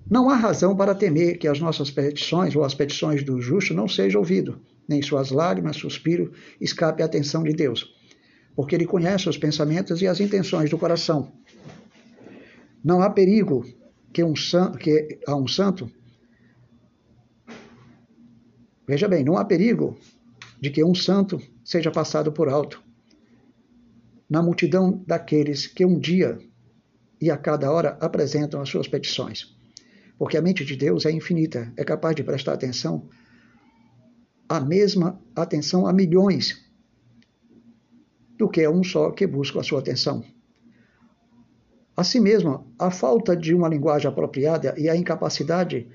Não 0.09 0.29
há 0.29 0.35
razão 0.35 0.75
para 0.75 0.95
temer 0.95 1.37
que 1.37 1.47
as 1.47 1.59
nossas 1.59 1.91
petições 1.91 2.55
ou 2.55 2.63
as 2.63 2.73
petições 2.73 3.23
do 3.23 3.39
justo 3.39 3.73
não 3.73 3.87
sejam 3.87 4.21
ouvidas, 4.21 4.55
nem 4.87 5.01
suas 5.01 5.29
lágrimas, 5.29 5.77
suspiro, 5.77 6.31
escape 6.59 7.03
à 7.03 7.05
atenção 7.05 7.43
de 7.43 7.53
Deus 7.53 7.99
porque 8.59 8.75
ele 8.75 8.85
conhece 8.85 9.29
os 9.29 9.37
pensamentos 9.37 10.01
e 10.01 10.07
as 10.07 10.19
intenções 10.19 10.69
do 10.69 10.77
coração. 10.77 11.31
Não 12.83 13.01
há 13.01 13.09
perigo 13.09 13.65
que, 14.11 14.21
um 14.21 14.33
que 14.77 15.17
a 15.25 15.33
um 15.33 15.47
santo. 15.47 15.89
Veja 18.85 19.07
bem, 19.07 19.23
não 19.23 19.37
há 19.37 19.45
perigo 19.45 19.97
de 20.59 20.69
que 20.69 20.83
um 20.83 20.93
santo 20.93 21.41
seja 21.63 21.89
passado 21.89 22.33
por 22.33 22.49
alto 22.49 22.83
na 24.29 24.43
multidão 24.43 25.05
daqueles 25.07 25.65
que 25.65 25.85
um 25.85 25.97
dia 25.97 26.37
e 27.21 27.31
a 27.31 27.37
cada 27.37 27.71
hora 27.71 27.97
apresentam 28.01 28.59
as 28.59 28.67
suas 28.67 28.89
petições. 28.89 29.57
Porque 30.19 30.37
a 30.37 30.41
mente 30.41 30.65
de 30.65 30.75
Deus 30.75 31.05
é 31.05 31.11
infinita, 31.11 31.71
é 31.77 31.83
capaz 31.85 32.13
de 32.13 32.25
prestar 32.25 32.51
atenção, 32.53 33.07
a 34.49 34.59
mesma 34.59 35.17
atenção 35.33 35.87
a 35.87 35.93
milhões 35.93 36.69
do 38.37 38.49
que 38.49 38.67
um 38.67 38.83
só 38.83 39.11
que 39.11 39.25
busca 39.25 39.61
a 39.61 39.63
sua 39.63 39.79
atenção. 39.79 40.21
Assim 41.95 42.19
mesmo, 42.19 42.69
a 42.77 42.91
falta 42.91 43.35
de 43.35 43.53
uma 43.53 43.69
linguagem 43.69 44.09
apropriada 44.09 44.75
e 44.77 44.89
a 44.89 44.95
incapacidade 44.95 45.87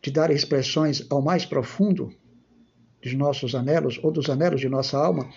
de 0.00 0.10
dar 0.10 0.30
expressões 0.30 1.06
ao 1.10 1.20
mais 1.20 1.44
profundo 1.44 2.10
dos 3.02 3.12
nossos 3.12 3.54
anelos 3.54 4.00
ou 4.02 4.10
dos 4.10 4.30
anelos 4.30 4.62
de 4.62 4.68
nossa 4.68 4.96
alma 4.96 5.28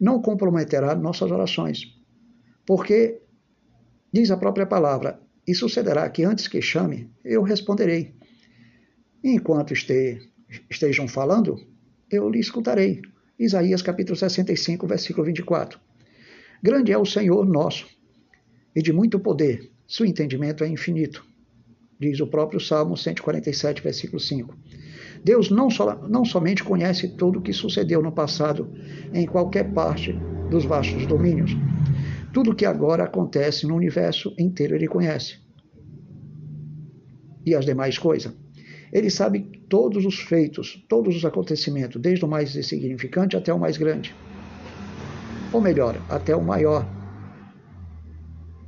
não 0.00 0.20
comprometerá 0.20 0.96
nossas 0.96 1.30
orações. 1.30 1.96
Porque, 2.66 3.22
diz 4.12 4.32
a 4.32 4.36
própria 4.36 4.66
palavra, 4.66 5.21
e 5.46 5.54
sucederá 5.54 6.08
que 6.08 6.24
antes 6.24 6.48
que 6.48 6.60
chame, 6.62 7.10
eu 7.24 7.42
responderei. 7.42 8.14
enquanto 9.24 9.72
este, 9.72 10.20
estejam 10.70 11.06
falando, 11.08 11.60
eu 12.10 12.28
lhe 12.28 12.40
escutarei. 12.40 13.00
Isaías 13.38 13.82
capítulo 13.82 14.16
65, 14.16 14.86
versículo 14.86 15.24
24. 15.26 15.80
Grande 16.62 16.92
é 16.92 16.98
o 16.98 17.04
Senhor 17.04 17.44
nosso, 17.44 17.86
e 18.74 18.80
de 18.80 18.92
muito 18.92 19.18
poder, 19.18 19.70
seu 19.86 20.06
entendimento 20.06 20.62
é 20.62 20.68
infinito, 20.68 21.24
diz 21.98 22.20
o 22.20 22.26
próprio 22.26 22.60
Salmo 22.60 22.96
147, 22.96 23.82
versículo 23.82 24.20
5. 24.20 24.56
Deus 25.24 25.50
não, 25.50 25.70
so, 25.70 25.84
não 26.08 26.24
somente 26.24 26.64
conhece 26.64 27.08
tudo 27.16 27.38
o 27.38 27.42
que 27.42 27.52
sucedeu 27.52 28.02
no 28.02 28.12
passado 28.12 28.72
em 29.12 29.26
qualquer 29.26 29.72
parte 29.72 30.12
dos 30.50 30.64
vastos 30.64 31.06
domínios, 31.06 31.52
tudo 32.32 32.54
que 32.54 32.64
agora 32.64 33.04
acontece 33.04 33.66
no 33.66 33.76
universo 33.76 34.34
inteiro 34.38 34.74
ele 34.74 34.88
conhece. 34.88 35.38
E 37.44 37.54
as 37.54 37.64
demais 37.64 37.98
coisas. 37.98 38.32
Ele 38.92 39.10
sabe 39.10 39.40
todos 39.68 40.04
os 40.04 40.20
feitos, 40.20 40.84
todos 40.88 41.16
os 41.16 41.24
acontecimentos, 41.24 42.00
desde 42.00 42.24
o 42.24 42.28
mais 42.28 42.56
insignificante 42.56 43.36
até 43.36 43.52
o 43.52 43.58
mais 43.58 43.76
grande. 43.76 44.14
Ou 45.52 45.60
melhor, 45.60 46.00
até 46.08 46.34
o 46.34 46.42
maior. 46.42 46.86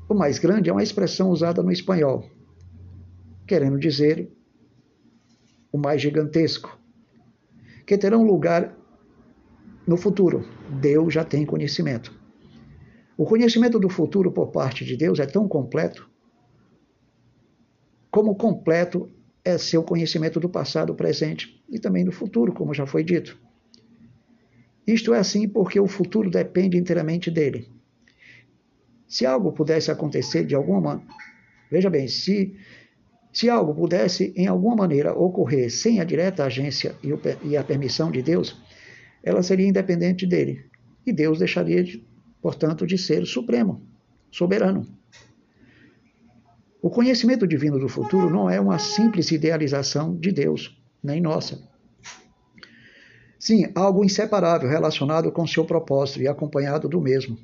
O 0.08 0.14
mais 0.14 0.38
grande 0.38 0.68
é 0.68 0.72
uma 0.72 0.82
expressão 0.82 1.30
usada 1.30 1.62
no 1.62 1.72
espanhol, 1.72 2.28
querendo 3.46 3.78
dizer 3.78 4.30
o 5.72 5.78
mais 5.78 6.00
gigantesco, 6.00 6.78
que 7.86 7.96
terão 7.96 8.22
lugar 8.22 8.76
no 9.86 9.96
futuro. 9.96 10.46
Deus 10.80 11.14
já 11.14 11.24
tem 11.24 11.46
conhecimento. 11.46 12.23
O 13.16 13.24
conhecimento 13.24 13.78
do 13.78 13.88
futuro 13.88 14.32
por 14.32 14.48
parte 14.48 14.84
de 14.84 14.96
Deus 14.96 15.18
é 15.20 15.26
tão 15.26 15.46
completo 15.46 16.10
como 18.10 18.36
completo 18.36 19.10
é 19.44 19.58
seu 19.58 19.82
conhecimento 19.82 20.38
do 20.38 20.48
passado, 20.48 20.94
presente 20.94 21.60
e 21.68 21.80
também 21.80 22.04
do 22.04 22.12
futuro, 22.12 22.52
como 22.52 22.72
já 22.72 22.86
foi 22.86 23.02
dito. 23.02 23.36
Isto 24.86 25.12
é 25.12 25.18
assim 25.18 25.48
porque 25.48 25.80
o 25.80 25.88
futuro 25.88 26.30
depende 26.30 26.76
inteiramente 26.76 27.28
dele. 27.28 27.68
Se 29.08 29.26
algo 29.26 29.50
pudesse 29.50 29.90
acontecer 29.90 30.46
de 30.46 30.54
alguma 30.54 31.02
veja 31.68 31.90
bem, 31.90 32.06
se 32.06 32.56
se 33.32 33.50
algo 33.50 33.74
pudesse 33.74 34.32
em 34.36 34.46
alguma 34.46 34.76
maneira 34.76 35.12
ocorrer 35.12 35.68
sem 35.68 36.00
a 36.00 36.04
direta 36.04 36.44
agência 36.44 36.94
e 37.42 37.56
a 37.56 37.64
permissão 37.64 38.12
de 38.12 38.22
Deus, 38.22 38.62
ela 39.24 39.42
seria 39.42 39.66
independente 39.66 40.24
dele. 40.24 40.64
E 41.04 41.12
Deus 41.12 41.40
deixaria, 41.40 41.82
de, 41.82 42.06
portanto, 42.44 42.86
de 42.86 42.98
ser 42.98 43.24
supremo, 43.24 43.80
soberano. 44.30 44.86
O 46.82 46.90
conhecimento 46.90 47.46
divino 47.46 47.78
do 47.78 47.88
futuro 47.88 48.28
não 48.28 48.50
é 48.50 48.60
uma 48.60 48.78
simples 48.78 49.30
idealização 49.30 50.14
de 50.14 50.30
Deus, 50.30 50.78
nem 51.02 51.22
nossa. 51.22 51.66
Sim, 53.38 53.72
algo 53.74 54.04
inseparável 54.04 54.68
relacionado 54.68 55.32
com 55.32 55.46
seu 55.46 55.64
propósito 55.64 56.20
e 56.20 56.28
acompanhado 56.28 56.86
do 56.86 57.00
mesmo, 57.00 57.38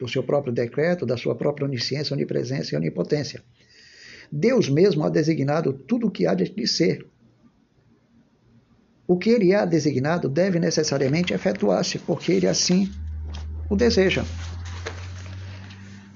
do 0.00 0.08
seu 0.08 0.24
próprio 0.24 0.52
decreto, 0.52 1.06
da 1.06 1.16
sua 1.16 1.36
própria 1.36 1.64
onisciência, 1.64 2.12
onipresença 2.12 2.74
e 2.74 2.76
onipotência. 2.76 3.40
Deus 4.32 4.68
mesmo 4.68 5.04
ha 5.04 5.08
designado 5.08 5.72
tudo 5.72 6.08
o 6.08 6.10
que 6.10 6.26
há 6.26 6.34
de 6.34 6.66
ser. 6.66 7.06
O 9.06 9.16
que 9.16 9.30
ele 9.30 9.54
há 9.54 9.64
designado 9.64 10.28
deve 10.28 10.58
necessariamente 10.58 11.32
efetuar-se, 11.32 12.00
porque 12.00 12.32
ele 12.32 12.48
assim 12.48 12.90
o 13.72 13.76
deseja. 13.76 14.24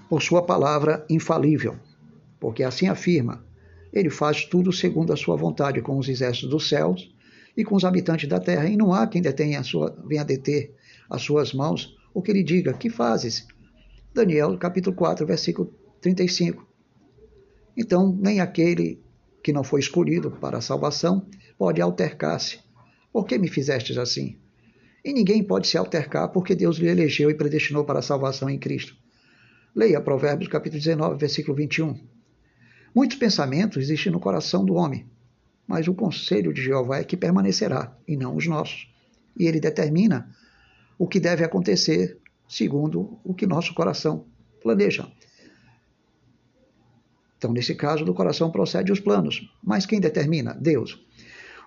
Por 0.09 0.23
sua 0.23 0.43
palavra 0.43 1.05
infalível 1.09 1.77
porque 2.39 2.63
assim 2.63 2.89
afirma: 2.89 3.45
ele 3.93 4.11
faz 4.11 4.45
tudo 4.45 4.73
segundo 4.73 5.13
a 5.13 5.17
sua 5.17 5.37
vontade 5.37 5.81
com 5.81 5.99
os 5.99 6.09
exércitos 6.09 6.51
dos 6.51 6.69
céus 6.69 7.13
e 7.57 7.65
com 7.65 7.75
os 7.75 7.85
habitantes 7.85 8.29
da 8.29 8.39
terra, 8.39 8.69
e 8.69 8.77
não 8.77 8.93
há 8.93 9.07
quem 9.07 9.23
detenha 9.23 9.61
a 9.61 9.63
sua, 9.63 9.97
venha 10.07 10.25
deter 10.25 10.75
as 11.09 11.23
suas 11.23 11.53
mãos 11.53 11.97
ou 12.15 12.23
que 12.23 12.33
lhe 12.33 12.43
diga: 12.43 12.73
Que 12.73 12.91
fazes? 12.91 13.47
Daniel, 14.15 14.57
capítulo 14.59 14.95
4, 14.95 15.27
versículo 15.27 15.73
35. 16.01 16.67
Então, 17.77 18.17
nem 18.19 18.41
aquele 18.41 19.03
que 19.43 19.53
não 19.53 19.63
foi 19.63 19.81
escolhido 19.81 20.31
para 20.31 20.59
a 20.59 20.63
salvação 20.63 21.27
pode 21.59 21.81
altercar-se. 21.81 22.61
Por 23.13 23.27
que 23.27 23.39
me 23.39 23.49
fizestes 23.49 23.99
assim? 23.99 24.39
E 25.07 25.13
ninguém 25.13 25.41
pode 25.41 25.69
se 25.69 25.79
altercar 25.79 26.31
porque 26.33 26.53
Deus 26.53 26.79
lhe 26.79 26.89
elegeu 26.89 27.31
e 27.31 27.35
predestinou 27.35 27.85
para 27.85 28.01
a 28.01 28.03
salvação 28.03 28.51
em 28.51 28.59
Cristo. 28.59 28.97
Leia 29.73 30.01
Provérbios 30.01 30.51
capítulo 30.51 30.83
19, 30.83 31.17
versículo 31.17 31.57
21. 31.57 31.97
Muitos 32.93 33.17
pensamentos 33.17 33.85
existem 33.85 34.11
no 34.11 34.19
coração 34.19 34.65
do 34.65 34.75
homem, 34.75 35.07
mas 35.65 35.87
o 35.87 35.95
conselho 35.95 36.53
de 36.53 36.61
Jeová 36.61 36.99
é 36.99 37.05
que 37.05 37.17
permanecerá, 37.17 37.97
e 38.09 38.17
não 38.17 38.35
os 38.35 38.49
nossos. 38.49 38.93
E 39.39 39.47
ele 39.47 39.61
determina 39.61 40.29
o 40.99 41.07
que 41.07 41.21
deve 41.21 41.45
acontecer 41.45 42.19
segundo 42.49 43.17
o 43.23 43.33
que 43.33 43.47
nosso 43.47 43.75
coração 43.75 44.27
planeja. 44.61 45.07
Então, 47.39 47.53
nesse 47.53 47.77
caso, 47.77 48.05
do 48.05 48.13
coração 48.13 48.51
procede 48.51 48.91
os 48.91 48.99
planos. 48.99 49.49
Mas 49.63 49.87
quem 49.87 50.01
determina? 50.01 50.53
Deus. 50.53 51.01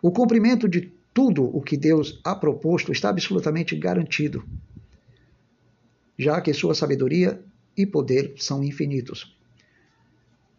O 0.01 0.11
cumprimento 0.11 0.67
de 0.67 0.98
tudo 1.19 1.43
o 1.53 1.61
que 1.61 1.75
Deus 1.75 2.17
ha 2.23 2.33
proposto 2.33 2.93
está 2.93 3.09
absolutamente 3.09 3.75
garantido, 3.75 4.41
já 6.17 6.39
que 6.39 6.53
sua 6.53 6.73
sabedoria 6.73 7.43
e 7.75 7.85
poder 7.85 8.35
são 8.37 8.63
infinitos. 8.63 9.37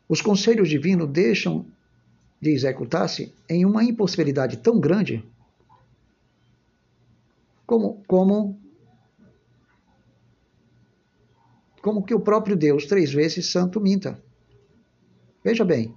Os 0.07 0.20
conselhos 0.20 0.68
divinos 0.68 1.09
deixam 1.09 1.64
de 2.38 2.51
executar-se 2.51 3.35
em 3.49 3.64
uma 3.64 3.83
impossibilidade 3.83 4.59
tão 4.59 4.79
grande 4.79 5.25
como, 7.64 8.05
como, 8.07 8.61
como 11.81 12.05
que 12.05 12.12
o 12.12 12.20
próprio 12.20 12.55
Deus, 12.55 12.85
três 12.85 13.11
vezes 13.11 13.51
santo, 13.51 13.81
minta. 13.81 14.23
Veja 15.42 15.64
bem, 15.64 15.96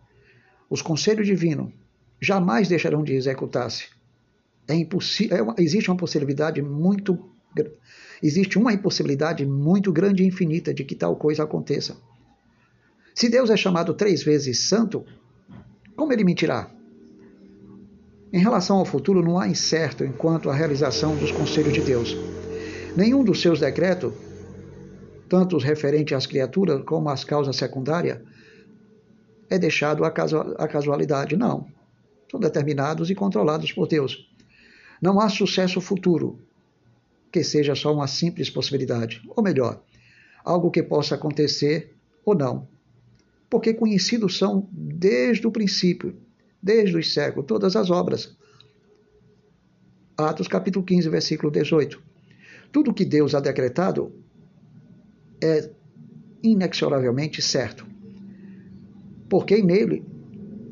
os 0.69 0.81
conselhos 0.81 1.27
divinos 1.27 1.73
jamais 2.21 2.69
deixarão 2.69 3.03
de 3.03 3.11
executar-se. 3.11 3.92
É 4.67 4.75
impossível, 4.75 5.53
é 5.57 5.61
existe 5.61 5.89
uma 5.89 5.97
possibilidade 5.97 6.61
muito 6.61 7.29
existe 8.21 8.57
uma 8.57 8.73
impossibilidade 8.73 9.45
muito 9.45 9.91
grande 9.91 10.23
e 10.23 10.27
infinita 10.27 10.73
de 10.73 10.83
que 10.83 10.95
tal 10.95 11.15
coisa 11.15 11.43
aconteça. 11.43 11.97
Se 13.13 13.29
Deus 13.29 13.49
é 13.49 13.57
chamado 13.57 13.93
três 13.93 14.23
vezes 14.23 14.67
santo, 14.67 15.05
como 15.95 16.11
ele 16.11 16.23
mentirá? 16.23 16.71
Em 18.31 18.39
relação 18.39 18.77
ao 18.77 18.85
futuro, 18.85 19.21
não 19.21 19.37
há 19.37 19.47
incerto 19.47 20.03
enquanto 20.03 20.49
a 20.49 20.55
realização 20.55 21.15
dos 21.15 21.31
conselhos 21.31 21.73
de 21.73 21.81
Deus. 21.81 22.17
Nenhum 22.95 23.23
dos 23.23 23.41
seus 23.41 23.59
decretos, 23.59 24.13
tanto 25.29 25.55
os 25.55 25.63
referentes 25.63 26.17
às 26.17 26.25
criaturas 26.25 26.81
como 26.83 27.09
às 27.09 27.23
causas 27.23 27.55
secundárias, 27.55 28.19
é 29.49 29.59
deixado 29.59 30.03
à 30.03 30.67
casualidade. 30.67 31.35
Não. 31.35 31.67
São 32.31 32.39
determinados 32.39 33.11
e 33.11 33.15
controlados 33.15 33.71
por 33.71 33.87
Deus. 33.87 34.32
Não 35.03 35.19
há 35.19 35.27
sucesso 35.27 35.81
futuro 35.81 36.39
que 37.29 37.43
seja 37.43 37.75
só 37.75 37.93
uma 37.93 38.07
simples 38.07 38.49
possibilidade. 38.49 39.21
Ou 39.35 39.43
melhor, 39.43 39.83
algo 40.45 40.71
que 40.71 40.81
possa 40.81 41.15
acontecer 41.15 41.93
ou 42.23 42.33
não, 42.33 42.69
porque 43.49 43.73
conhecidos 43.73 44.37
são 44.37 44.65
desde 44.71 45.45
o 45.45 45.51
princípio, 45.51 46.15
desde 46.61 46.95
os 46.95 47.13
séculos, 47.13 47.45
todas 47.45 47.75
as 47.75 47.91
obras. 47.91 48.33
Atos 50.15 50.47
capítulo 50.47 50.85
15, 50.85 51.09
versículo 51.09 51.51
18. 51.51 52.01
Tudo 52.71 52.93
que 52.93 53.03
Deus 53.03 53.35
ha 53.35 53.41
decretado 53.41 54.09
é 55.41 55.69
inexoravelmente 56.41 57.41
certo. 57.41 57.85
Porque 59.27 59.61
nele, 59.61 60.05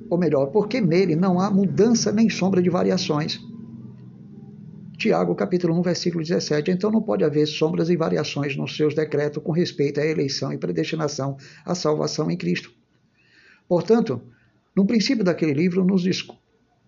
ou 0.10 0.18
melhor, 0.18 0.52
porque 0.52 0.80
nele 0.80 1.18
não 1.18 1.38
há 1.38 1.52
mudança 1.52 2.14
nem 2.14 2.30
sombra 2.30 2.62
de 2.62 2.70
variações. 2.70 3.51
Tiago 5.02 5.34
capítulo 5.34 5.74
1, 5.80 5.82
versículo 5.82 6.24
17. 6.24 6.70
Então 6.70 6.92
não 6.92 7.02
pode 7.02 7.24
haver 7.24 7.48
sombras 7.48 7.90
e 7.90 7.98
variações 7.98 8.56
nos 8.56 8.78
seus 8.78 8.94
decretos 8.94 9.42
com 9.42 9.52
respeito 9.52 10.00
à 10.00 10.06
eleição 10.06 10.54
e 10.54 10.60
predestinação 10.60 11.38
à 11.66 11.74
salvação 11.74 12.30
em 12.30 12.38
Cristo. 12.38 12.72
Portanto, 13.68 14.22
no 14.76 14.86
princípio 14.86 15.24
daquele 15.24 15.54
livro 15.54 15.84
nos, 15.84 16.04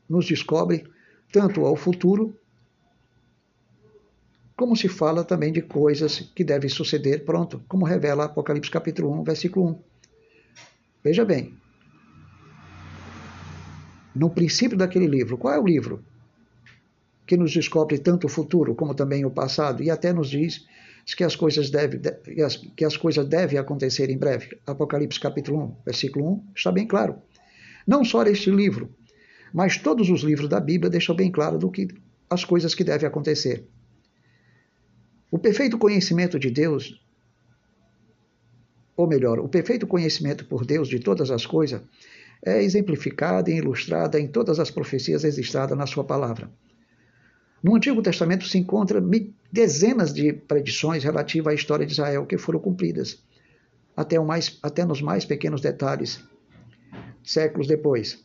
nos 0.08 0.28
descobre 0.28 0.86
tanto 1.32 1.66
ao 1.66 1.76
futuro, 1.76 2.38
como 4.56 4.76
se 4.78 4.88
fala 4.88 5.24
também 5.24 5.52
de 5.52 5.64
coisas 5.64 6.20
que 6.36 6.44
devem 6.44 6.70
suceder 6.70 7.26
pronto, 7.26 7.64
como 7.68 7.84
revela 7.84 8.26
Apocalipse 8.26 8.70
capítulo 8.70 9.12
1, 9.22 9.24
versículo 9.24 9.70
1. 9.70 9.80
Veja 11.04 11.26
bem, 11.26 11.58
no 14.16 14.30
princípio 14.30 14.78
daquele 14.78 15.08
livro, 15.08 15.36
qual 15.36 15.56
é 15.56 15.60
o 15.60 15.66
livro? 15.66 16.06
Que 17.34 17.38
nos 17.38 17.52
descobre 17.52 17.98
tanto 17.98 18.28
o 18.28 18.30
futuro 18.30 18.76
como 18.76 18.94
também 18.94 19.26
o 19.26 19.32
passado 19.32 19.82
e 19.82 19.90
até 19.90 20.14
nos 20.14 20.30
diz 20.30 20.68
que 21.18 21.24
as 21.24 21.36
coisas 21.36 21.72
devem 21.72 22.00
que 22.78 22.86
as 22.86 22.96
coisas 22.96 23.28
devem 23.28 23.58
acontecer 23.58 24.08
em 24.12 24.18
breve. 24.20 24.56
Apocalipse 24.68 25.20
capítulo 25.20 25.64
1, 25.64 25.76
versículo 25.84 26.34
1, 26.34 26.52
está 26.56 26.72
bem 26.72 26.86
claro. 26.86 27.16
Não 27.88 28.06
só 28.06 28.22
este 28.24 28.52
livro, 28.52 28.94
Mas 29.52 29.78
todos 29.78 30.12
os 30.12 30.22
livros 30.22 30.48
da 30.48 30.60
Bíblia 30.60 30.92
deixam 30.92 31.16
bem 31.16 31.32
claro 31.32 31.58
do 31.58 31.72
que 31.72 31.88
as 32.30 32.46
coisas 32.46 32.76
que 32.76 32.84
devem 32.84 33.08
acontecer. 33.08 33.68
O 35.32 35.40
perfeito 35.40 35.80
conhecimento 35.80 36.38
de 36.38 36.52
Deus, 36.52 37.00
ou 38.96 39.08
melhor, 39.08 39.40
o 39.40 39.50
perfeito 39.50 39.88
conhecimento 39.88 40.46
por 40.46 40.66
Deus 40.66 40.88
de 40.88 41.00
todas 41.00 41.32
as 41.32 41.48
coisas, 41.48 41.82
é 42.46 42.62
exemplificada 42.64 43.50
e 43.50 43.58
ilustrada 43.58 44.20
em 44.20 44.28
todas 44.28 44.60
as 44.60 44.70
profecias 44.70 45.24
registradas 45.24 45.78
na 45.78 45.88
sua 45.88 46.04
palavra. 46.04 46.52
No 47.64 47.78
Antigo 47.78 48.02
Testamento 48.02 48.46
se 48.46 48.58
encontra 48.58 49.02
dezenas 49.50 50.14
de 50.14 50.34
predições 50.34 51.02
relativas 51.02 51.54
à 51.54 51.56
história 51.56 51.86
de 51.86 51.94
Israel 51.94 52.26
que 52.26 52.38
foram 52.38 52.60
cumpridas, 52.60 53.24
até, 53.96 54.20
mais, 54.20 54.60
até 54.62 54.84
nos 54.84 55.02
mais 55.02 55.24
pequenos 55.24 55.62
detalhes, 55.62 56.22
séculos 57.24 57.66
depois, 57.66 58.22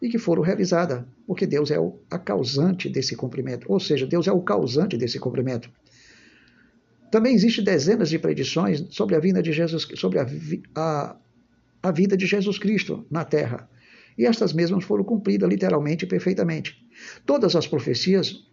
e 0.00 0.08
que 0.08 0.18
foram 0.18 0.40
realizadas, 0.40 1.02
porque 1.26 1.48
Deus 1.48 1.72
é 1.72 1.80
o, 1.80 1.98
a 2.08 2.16
causante 2.16 2.88
desse 2.88 3.16
cumprimento, 3.16 3.66
ou 3.68 3.80
seja, 3.80 4.06
Deus 4.06 4.28
é 4.28 4.32
o 4.32 4.40
causante 4.40 4.96
desse 4.96 5.18
cumprimento. 5.18 5.68
Também 7.10 7.34
existem 7.34 7.64
dezenas 7.64 8.08
de 8.08 8.20
predições 8.20 8.86
sobre 8.90 9.16
a 9.16 9.18
vinda 9.18 9.42
de 9.42 9.50
Jesus, 9.50 9.88
sobre 9.96 10.20
a, 10.20 10.26
a, 10.76 11.16
a 11.82 11.90
vida 11.90 12.16
de 12.16 12.24
Jesus 12.24 12.56
Cristo 12.56 13.04
na 13.10 13.24
Terra. 13.24 13.68
E 14.16 14.26
estas 14.26 14.52
mesmas 14.52 14.84
foram 14.84 15.02
cumpridas 15.02 15.48
literalmente 15.48 16.04
e 16.04 16.08
perfeitamente. 16.08 16.86
Todas 17.26 17.56
as 17.56 17.66
profecias 17.66 18.48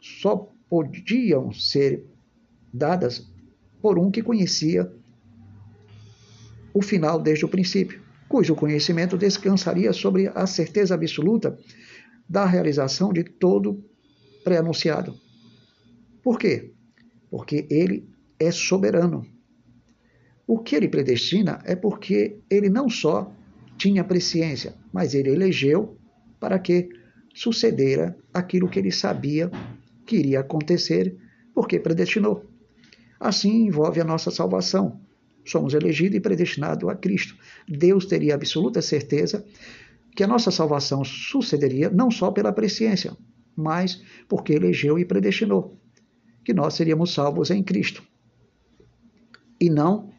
só 0.00 0.52
podiam 0.68 1.52
ser 1.52 2.04
dadas 2.72 3.26
por 3.80 3.98
um 3.98 4.10
que 4.10 4.22
conhecia 4.22 4.90
o 6.74 6.82
final 6.82 7.20
desde 7.20 7.44
o 7.44 7.48
princípio, 7.48 8.02
cujo 8.28 8.54
conhecimento 8.54 9.16
descansaria 9.16 9.92
sobre 9.92 10.28
a 10.28 10.46
certeza 10.46 10.94
absoluta 10.94 11.58
da 12.28 12.44
realização 12.44 13.12
de 13.12 13.24
todo 13.24 13.82
pré-anunciado. 14.44 15.18
Por 16.22 16.38
quê? 16.38 16.72
Porque 17.30 17.66
ele 17.70 18.08
é 18.38 18.50
soberano. 18.50 19.26
O 20.46 20.58
que 20.58 20.76
ele 20.76 20.88
predestina 20.88 21.60
é 21.64 21.74
porque 21.74 22.38
ele 22.50 22.68
não 22.68 22.88
só 22.88 23.32
tinha 23.76 24.04
presciência, 24.04 24.74
mas 24.92 25.14
ele 25.14 25.30
elegeu 25.30 25.96
para 26.38 26.58
que 26.58 26.88
sucedera 27.34 28.16
aquilo 28.32 28.68
que 28.68 28.78
ele 28.78 28.90
sabia 28.90 29.50
que 30.08 30.16
iria 30.16 30.40
acontecer, 30.40 31.14
porque 31.54 31.78
predestinou. 31.78 32.46
Assim 33.20 33.66
envolve 33.66 34.00
a 34.00 34.04
nossa 34.04 34.30
salvação. 34.30 34.98
Somos 35.44 35.74
elegidos 35.74 36.16
e 36.16 36.20
predestinados 36.20 36.88
a 36.88 36.94
Cristo. 36.94 37.36
Deus 37.68 38.06
teria 38.06 38.34
absoluta 38.34 38.80
certeza 38.80 39.44
que 40.16 40.24
a 40.24 40.26
nossa 40.26 40.50
salvação 40.50 41.04
sucederia 41.04 41.90
não 41.90 42.10
só 42.10 42.30
pela 42.30 42.52
presciência, 42.52 43.14
mas 43.54 44.02
porque 44.26 44.54
elegeu 44.54 44.98
e 44.98 45.04
predestinou 45.04 45.78
que 46.42 46.54
nós 46.54 46.74
seríamos 46.74 47.12
salvos 47.12 47.50
em 47.50 47.62
Cristo. 47.62 48.02
E 49.60 49.68
não 49.68 50.10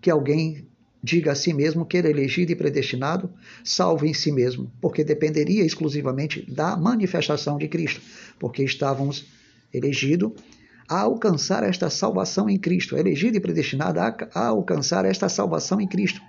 que 0.00 0.10
alguém 0.10 0.68
diga 1.04 1.32
a 1.32 1.34
si 1.34 1.52
mesmo 1.52 1.84
que 1.84 1.98
ele 1.98 2.08
é 2.08 2.10
elegido 2.10 2.50
e 2.50 2.56
predestinado, 2.56 3.30
salvo 3.62 4.06
em 4.06 4.14
si 4.14 4.32
mesmo, 4.32 4.72
porque 4.80 5.04
dependeria 5.04 5.62
exclusivamente 5.62 6.50
da 6.50 6.78
manifestação 6.78 7.58
de 7.58 7.68
Cristo, 7.68 8.00
porque 8.38 8.64
estávamos 8.64 9.26
elegidos 9.72 10.32
a 10.88 11.00
alcançar 11.00 11.62
esta 11.62 11.90
salvação 11.90 12.48
em 12.48 12.58
Cristo, 12.58 12.96
elegido 12.96 13.36
e 13.36 13.40
predestinado 13.40 14.00
a, 14.00 14.16
a 14.34 14.46
alcançar 14.46 15.04
esta 15.04 15.28
salvação 15.28 15.78
em 15.78 15.86
Cristo. 15.86 16.22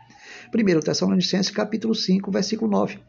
1 0.53 0.79
Tessalonicenses 0.81 1.51
capítulo 1.51 1.95
5, 1.95 2.29
versículo 2.29 2.69
9. 2.69 2.99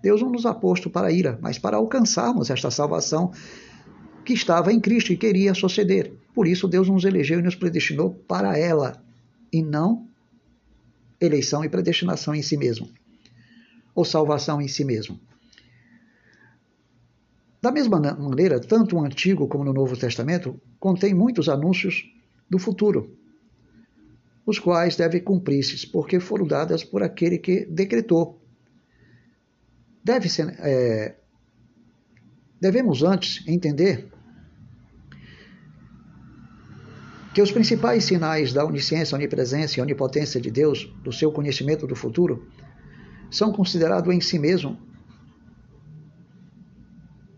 Deus 0.00 0.22
não 0.22 0.30
nos 0.30 0.46
ha 0.46 0.54
posto 0.54 0.88
para 0.88 1.08
a 1.08 1.12
ira, 1.12 1.38
mas 1.42 1.58
para 1.58 1.76
alcançarmos 1.76 2.50
esta 2.50 2.70
salvação 2.70 3.32
que 4.24 4.32
estava 4.32 4.72
em 4.72 4.78
Cristo 4.78 5.12
e 5.12 5.16
queria 5.16 5.54
suceder. 5.54 6.12
Por 6.32 6.46
isso 6.46 6.68
Deus 6.68 6.88
nos 6.88 7.04
elegeu 7.04 7.40
e 7.40 7.42
nos 7.42 7.56
predestinou 7.56 8.10
para 8.28 8.56
ela, 8.56 9.02
e 9.52 9.60
não 9.60 10.09
eleição 11.20 11.64
e 11.64 11.68
predestinação 11.68 12.34
em 12.34 12.42
si 12.42 12.56
mesmo, 12.56 12.88
ou 13.94 14.04
salvação 14.04 14.60
em 14.60 14.68
si 14.68 14.84
mesmo. 14.84 15.20
Da 17.60 17.70
mesma 17.70 18.00
maneira, 18.00 18.58
tanto 18.58 18.96
o 18.96 19.04
Antigo 19.04 19.46
como 19.46 19.64
no 19.64 19.72
Novo 19.72 19.96
Testamento 19.96 20.58
contém 20.78 21.12
muitos 21.12 21.48
anúncios 21.48 22.10
do 22.48 22.58
futuro, 22.58 23.16
os 24.46 24.58
quais 24.58 24.96
devem 24.96 25.22
cumprir-se, 25.22 25.86
porque 25.88 26.18
foram 26.18 26.46
dadas 26.46 26.82
por 26.82 27.02
aquele 27.02 27.38
que 27.38 27.66
decretou. 27.66 28.40
Deve 30.02 30.28
ser, 30.30 30.56
é, 30.58 31.16
devemos 32.58 33.02
antes 33.02 33.46
entender 33.46 34.10
que 37.32 37.40
os 37.40 37.52
principais 37.52 38.04
sinais 38.04 38.52
da 38.52 38.64
onisciência, 38.64 39.14
onipresença 39.14 39.78
e 39.78 39.82
onipotência 39.82 40.40
de 40.40 40.50
Deus, 40.50 40.92
do 41.02 41.12
seu 41.12 41.30
conhecimento 41.30 41.86
do 41.86 41.94
futuro, 41.94 42.48
são 43.30 43.52
considerados 43.52 44.12
em 44.12 44.20
si 44.20 44.38
mesmo 44.38 44.78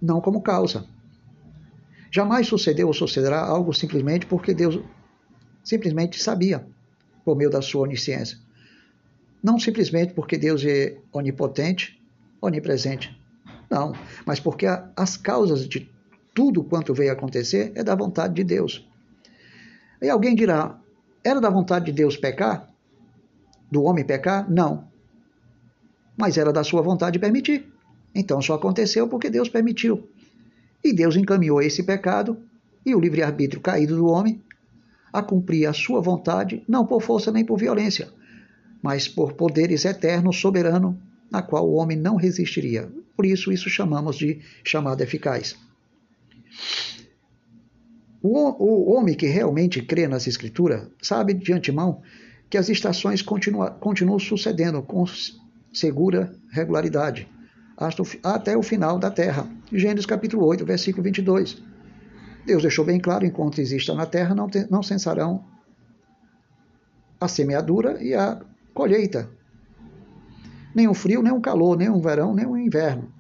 não 0.01 0.21
como 0.21 0.43
causa. 0.43 0.87
Jamais 2.11 2.47
sucedeu 2.47 2.89
ou 2.89 2.95
sucederá 2.95 3.41
algo 3.41 3.73
simplesmente 3.73 4.27
porque 4.27 4.53
Deus 4.53 4.81
simplesmente 5.63 6.21
sabia, 6.21 6.67
por 7.25 7.37
meio 7.37 7.51
da 7.51 7.63
sua 7.63 7.83
onisciência. 7.83 8.37
Não 9.43 9.59
simplesmente 9.59 10.13
porque 10.13 10.37
Deus 10.37 10.65
é 10.65 10.99
onipotente, 11.13 12.03
onipresente. 12.41 13.17
Não, 13.71 13.93
mas 14.27 14.41
porque 14.41 14.67
as 14.97 15.17
causas 15.17 15.69
de 15.69 15.91
tudo 16.35 16.65
quanto 16.65 16.93
veio 16.93 17.13
acontecer 17.13 17.73
é 17.75 17.85
da 17.85 17.95
vontade 17.95 18.35
de 18.35 18.45
Deus. 18.45 18.87
E 20.03 20.11
alguém 20.11 20.35
dirá: 20.35 20.79
era 21.25 21.41
da 21.41 21.49
vontade 21.49 21.87
de 21.87 21.93
Deus 21.93 22.17
pecar? 22.17 22.69
Do 23.71 23.85
homem 23.85 24.05
pecar? 24.05 24.51
Não. 24.51 24.89
Mas 26.17 26.37
era 26.37 26.53
da 26.53 26.65
sua 26.65 26.83
vontade 26.83 27.19
permitir. 27.19 27.73
Então 28.15 28.43
só 28.43 28.55
aconteceu 28.55 29.09
porque 29.09 29.31
Deus 29.31 29.49
permitiu. 29.49 30.09
E 30.85 30.93
Deus 30.93 31.17
encaminhou 31.17 31.63
esse 31.63 31.85
pecado 31.85 32.37
e 32.85 32.95
o 32.95 33.01
livre-arbítrio 33.01 33.63
caído 33.63 33.97
do 33.97 34.07
homem 34.07 34.43
a 35.13 35.23
cumprir 35.23 35.67
a 35.67 35.73
sua 35.73 36.01
vontade, 36.01 36.65
não 36.67 36.85
por 36.85 37.01
força 37.03 37.31
nem 37.31 37.45
por 37.45 37.59
violência, 37.59 38.09
mas 38.83 39.07
por 39.07 39.35
poderes 39.35 39.85
eternos, 39.85 40.41
soberano, 40.41 40.99
na 41.31 41.43
qual 41.43 41.69
o 41.69 41.75
homem 41.75 41.97
não 41.97 42.17
resistiria. 42.17 42.91
Por 43.15 43.27
isso, 43.27 43.53
isso 43.53 43.71
chamamos 43.71 44.17
de 44.17 44.41
chamada 44.65 45.03
eficaz. 45.03 45.57
O, 48.23 48.95
homem 48.95 49.17
que 49.17 49.27
realmente 49.27 49.83
crê 49.83 50.07
nas 50.07 50.29
Escrituras 50.29 50.87
sabe 51.03 51.35
de 51.35 51.53
antemão 51.53 52.03
que 52.49 52.57
as 52.57 52.69
estações 52.69 53.21
continua, 53.21 53.71
continuam 53.71 54.19
sucedendo 54.19 54.81
com 54.81 55.05
segura 55.73 56.33
regularidade 56.49 57.29
até 58.23 58.57
o 58.57 58.63
final 58.63 58.99
da 58.99 59.11
terra. 59.11 59.49
Gênesis 59.73 60.07
capítulo 60.07 60.47
8, 60.47 60.65
versículo 60.65 61.03
22. 61.03 61.61
Deus 62.47 62.63
deixou 62.63 62.85
bem 62.85 63.01
claro: 63.01 63.27
enquanto 63.27 63.61
exista 63.61 63.93
na 63.93 64.07
terra, 64.07 64.35
não, 64.35 64.49
te, 64.49 64.71
não 64.71 64.83
cessarão 64.85 65.45
a 67.21 67.27
semeadura 67.27 68.01
e 68.03 68.15
a 68.15 68.41
colheita. 68.73 69.29
Nem 70.75 70.87
o 70.87 70.95
frio, 70.95 71.23
nem 71.23 71.33
o 71.33 71.41
calor, 71.41 71.77
nem 71.77 71.91
o 71.91 72.01
verão, 72.01 72.35
nem 72.35 72.47
o 72.47 72.57
inverno. 72.57 73.13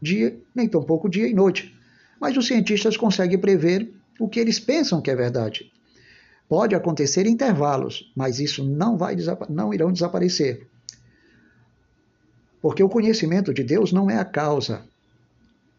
Dia, 0.00 0.38
nem 0.54 0.66
tampouco 0.66 1.10
dia 1.10 1.28
e 1.28 1.34
noite. 1.34 1.74
Mas 2.20 2.36
os 2.36 2.46
cientistas 2.46 2.96
conseguem 2.96 3.38
prever 3.38 3.93
o 4.18 4.28
que 4.28 4.40
eles 4.40 4.58
pensam 4.58 5.00
que 5.00 5.10
é 5.10 5.16
verdade. 5.16 5.72
Pode 6.48 6.74
acontecer 6.74 7.26
intervalos, 7.26 8.12
mas 8.14 8.38
isso 8.38 8.64
não, 8.64 8.96
vai, 8.96 9.16
não 9.48 9.72
irão 9.72 9.92
desaparecer. 9.92 10.66
Porque 12.60 12.82
o 12.82 12.88
conhecimento 12.88 13.52
de 13.52 13.62
Deus 13.62 13.92
não 13.92 14.10
é 14.10 14.18
a 14.18 14.24
causa 14.24 14.84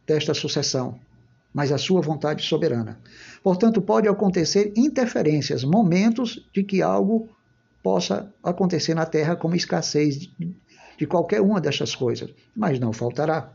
desta 0.06 0.34
sucessão, 0.34 1.00
mas 1.54 1.72
a 1.72 1.78
sua 1.78 2.02
vontade 2.02 2.44
soberana. 2.44 3.00
Portanto, 3.44 3.82
pode 3.82 4.08
acontecer 4.08 4.74
interferências, 4.76 5.64
momentos 5.64 6.48
de 6.54 6.64
que 6.64 6.82
algo 6.82 7.30
possa 7.82 8.34
acontecer 8.44 8.94
na 8.94 9.06
terra 9.06 9.36
como 9.36 9.56
escassez 9.56 10.30
de 10.98 11.08
qualquer 11.08 11.42
uma 11.42 11.62
destas 11.62 11.96
coisas, 11.96 12.32
mas 12.56 12.80
não 12.80 12.92
faltará. 12.92 13.54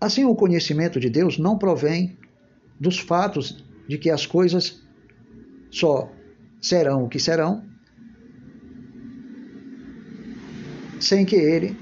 Assim, 0.00 0.24
o 0.24 0.34
conhecimento 0.34 1.00
de 1.00 1.10
Deus 1.10 1.38
não 1.38 1.58
provém 1.58 2.16
dos 2.78 2.98
fatos 2.98 3.64
de 3.88 3.98
que 3.98 4.10
as 4.10 4.26
coisas 4.26 4.80
só 5.70 6.10
serão 6.60 7.04
o 7.04 7.08
que 7.08 7.18
serão, 7.18 7.64
sem 11.00 11.24
que 11.24 11.36
ele, 11.36 11.76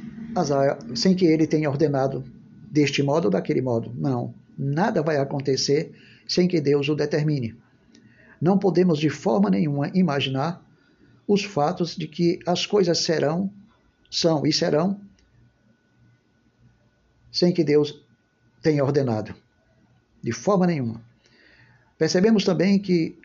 sem 0.95 1.15
que 1.15 1.27
ele 1.27 1.47
tenha 1.47 1.69
ordenado 1.69 2.25
deste 2.71 3.03
modo 3.03 3.27
ou 3.27 3.31
daquele 3.31 3.61
modo. 3.61 3.93
Não, 3.95 4.35
nada 4.57 5.03
vai 5.03 5.19
acontecer 5.19 5.93
sem 6.27 6.49
que 6.49 6.61
Deus 6.61 6.89
o 6.89 6.95
determine. 6.95 7.55
Não 8.41 8.59
podemos 8.59 8.99
de 8.99 9.11
forma 9.11 9.51
nenhuma 9.51 9.91
imaginar 9.95 10.63
os 11.27 11.45
fatos 11.45 11.97
de 11.97 12.07
que 12.07 12.39
as 12.47 12.67
coisas 12.67 12.99
serão 12.99 13.51
são 14.11 14.47
e 14.47 14.53
serão 14.53 15.01
sem 17.31 17.53
que 17.53 17.65
Deus 17.65 18.06
tenha 18.67 18.83
ordenado, 18.83 19.33
de 20.21 20.33
forma 20.33 20.67
nenhuma. 20.67 21.01
Percebemos 21.97 22.45
também 22.45 22.81
que 22.81 23.17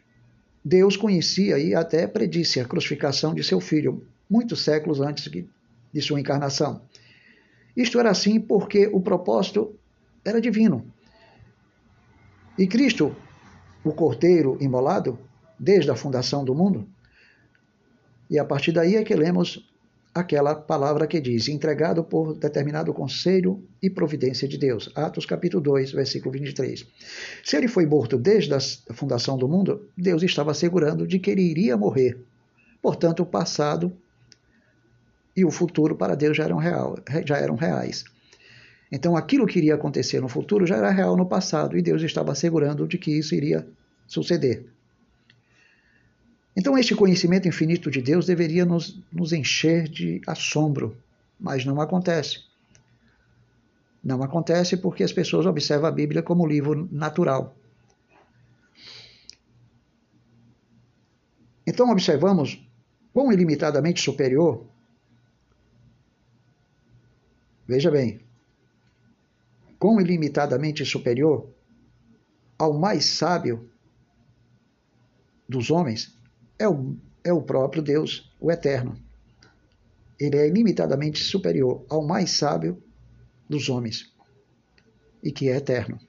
Deus 0.63 0.95
conhecia 0.95 1.57
e 1.57 1.73
até 1.73 2.05
predisse 2.05 2.59
a 2.59 2.65
crucificação 2.65 3.33
de 3.33 3.43
seu 3.43 3.59
filho 3.59 4.05
muitos 4.29 4.61
séculos 4.61 5.01
antes 5.01 5.31
de 5.31 6.01
sua 6.03 6.19
encarnação. 6.19 6.83
Isto 7.75 7.99
era 7.99 8.11
assim 8.11 8.39
porque 8.39 8.85
o 8.93 9.01
propósito 9.01 9.75
era 10.23 10.39
divino. 10.39 10.85
E 12.55 12.67
Cristo, 12.67 13.15
o 13.83 13.91
Cordeiro 13.93 14.59
imolado, 14.61 15.17
desde 15.59 15.89
a 15.89 15.95
fundação 15.95 16.45
do 16.45 16.53
mundo, 16.53 16.87
e 18.29 18.37
a 18.37 18.45
partir 18.45 18.73
daí 18.73 18.95
é 18.95 19.03
que 19.03 19.15
lemos 19.15 19.70
aquela 20.13 20.53
palavra 20.55 21.07
que 21.07 21.19
diz: 21.19 21.47
entregado 21.47 22.03
por 22.03 22.35
determinado 22.35 22.93
conselho 22.93 23.63
e 23.81 23.89
providência 23.89 24.47
de 24.47 24.57
Deus. 24.57 24.91
Atos 24.95 25.25
capítulo 25.25 25.63
2, 25.63 25.91
versículo 25.91 26.31
23. 26.31 26.85
Se 27.43 27.57
ele 27.57 27.67
foi 27.67 27.85
morto 27.85 28.17
desde 28.17 28.53
a 28.53 28.59
fundação 28.93 29.37
do 29.37 29.47
mundo, 29.47 29.89
Deus 29.97 30.21
estava 30.23 30.51
assegurando 30.51 31.07
de 31.07 31.19
que 31.19 31.31
ele 31.31 31.41
iria 31.41 31.77
morrer. 31.77 32.17
Portanto, 32.81 33.23
o 33.23 33.25
passado 33.25 33.91
e 35.35 35.45
o 35.45 35.51
futuro 35.51 35.95
para 35.95 36.15
Deus 36.15 36.35
já 36.35 36.43
eram, 36.43 36.57
real, 36.57 36.97
já 37.25 37.37
eram 37.37 37.55
reais. 37.55 38.03
Então, 38.91 39.15
aquilo 39.15 39.47
que 39.47 39.57
iria 39.57 39.75
acontecer 39.75 40.19
no 40.19 40.27
futuro 40.27 40.67
já 40.67 40.75
era 40.75 40.89
real 40.89 41.15
no 41.15 41.25
passado 41.25 41.77
e 41.77 41.81
Deus 41.81 42.01
estava 42.01 42.33
assegurando 42.33 42.85
de 42.85 42.97
que 42.97 43.17
isso 43.17 43.33
iria 43.33 43.65
suceder. 44.05 44.65
Então, 46.55 46.77
este 46.77 46.93
conhecimento 46.95 47.47
infinito 47.47 47.89
de 47.89 48.01
Deus 48.01 48.25
deveria 48.25 48.65
nos, 48.65 48.99
nos 49.11 49.31
encher 49.31 49.87
de 49.87 50.21
assombro, 50.27 50.97
mas 51.39 51.65
não 51.65 51.79
acontece. 51.79 52.43
Não 54.03 54.21
acontece 54.21 54.75
porque 54.75 55.03
as 55.03 55.13
pessoas 55.13 55.45
observam 55.45 55.87
a 55.87 55.91
Bíblia 55.91 56.21
como 56.21 56.45
livro 56.45 56.89
natural. 56.91 57.55
Então, 61.65 61.89
observamos 61.89 62.61
quão 63.13 63.31
ilimitadamente 63.31 64.01
superior. 64.01 64.65
Veja 67.65 67.89
bem, 67.89 68.19
quão 69.79 70.01
ilimitadamente 70.01 70.83
superior 70.83 71.47
ao 72.57 72.73
mais 72.73 73.05
sábio 73.05 73.69
dos 75.47 75.71
homens 75.71 76.20
é 76.61 76.69
o, 76.69 76.95
é 77.23 77.33
o 77.33 77.41
próprio 77.41 77.81
Deus, 77.81 78.31
o 78.39 78.51
Eterno. 78.51 78.95
Ele 80.19 80.37
é 80.37 80.47
ilimitadamente 80.47 81.23
superior 81.23 81.83
ao 81.89 82.05
mais 82.05 82.29
sábio 82.29 82.81
dos 83.49 83.67
homens 83.67 84.13
e 85.23 85.31
que 85.31 85.49
é 85.49 85.57
eterno. 85.57 85.99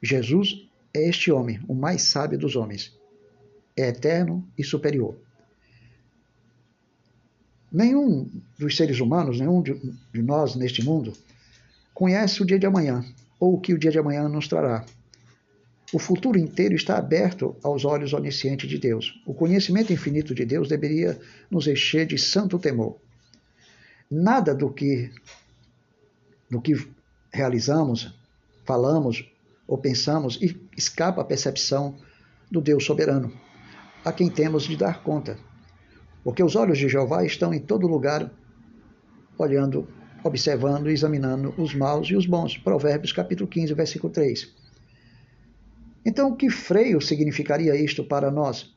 Jesus 0.00 0.68
é 0.94 1.08
este 1.08 1.32
homem, 1.32 1.60
o 1.66 1.74
mais 1.74 2.02
sábio 2.02 2.38
dos 2.38 2.54
homens. 2.54 2.96
É 3.76 3.88
eterno 3.88 4.46
e 4.56 4.62
superior. 4.62 5.16
Nenhum 7.70 8.30
dos 8.58 8.76
seres 8.76 9.00
humanos, 9.00 9.40
nenhum 9.40 9.60
de, 9.60 9.74
de 10.12 10.22
nós 10.22 10.54
neste 10.54 10.84
mundo, 10.84 11.12
conhece 11.92 12.42
o 12.42 12.46
dia 12.46 12.58
de 12.58 12.66
amanhã 12.66 13.04
ou 13.40 13.54
o 13.54 13.60
que 13.60 13.74
o 13.74 13.78
dia 13.78 13.90
de 13.90 13.98
amanhã 13.98 14.28
nos 14.28 14.46
trará. 14.46 14.84
O 15.92 15.98
futuro 15.98 16.38
inteiro 16.38 16.74
está 16.74 16.96
aberto 16.96 17.54
aos 17.62 17.84
olhos 17.84 18.14
oniscientes 18.14 18.68
de 18.68 18.78
Deus. 18.78 19.20
O 19.26 19.34
conhecimento 19.34 19.92
infinito 19.92 20.34
de 20.34 20.46
Deus 20.46 20.66
deveria 20.66 21.20
nos 21.50 21.66
encher 21.66 22.06
de 22.06 22.16
santo 22.16 22.58
temor. 22.58 22.96
Nada 24.10 24.54
do 24.54 24.70
que 24.70 25.10
do 26.48 26.60
que 26.60 26.74
realizamos, 27.32 28.14
falamos 28.64 29.30
ou 29.66 29.78
pensamos 29.78 30.38
escapa 30.76 31.22
à 31.22 31.24
percepção 31.24 31.96
do 32.50 32.60
Deus 32.60 32.84
soberano, 32.84 33.32
a 34.04 34.12
quem 34.12 34.28
temos 34.28 34.64
de 34.64 34.76
dar 34.76 35.02
conta. 35.02 35.38
Porque 36.24 36.42
os 36.42 36.56
olhos 36.56 36.78
de 36.78 36.88
Jeová 36.88 37.24
estão 37.24 37.52
em 37.52 37.60
todo 37.60 37.86
lugar, 37.86 38.30
olhando, 39.38 39.88
observando 40.22 40.90
e 40.90 40.92
examinando 40.92 41.54
os 41.56 41.74
maus 41.74 42.08
e 42.08 42.16
os 42.16 42.26
bons. 42.26 42.56
Provérbios 42.58 43.12
capítulo 43.12 43.48
15, 43.48 43.74
versículo 43.74 44.12
3. 44.12 44.54
Então, 46.04 46.34
que 46.34 46.50
freio 46.50 47.00
significaria 47.00 47.76
isto 47.76 48.02
para 48.02 48.30
nós, 48.30 48.74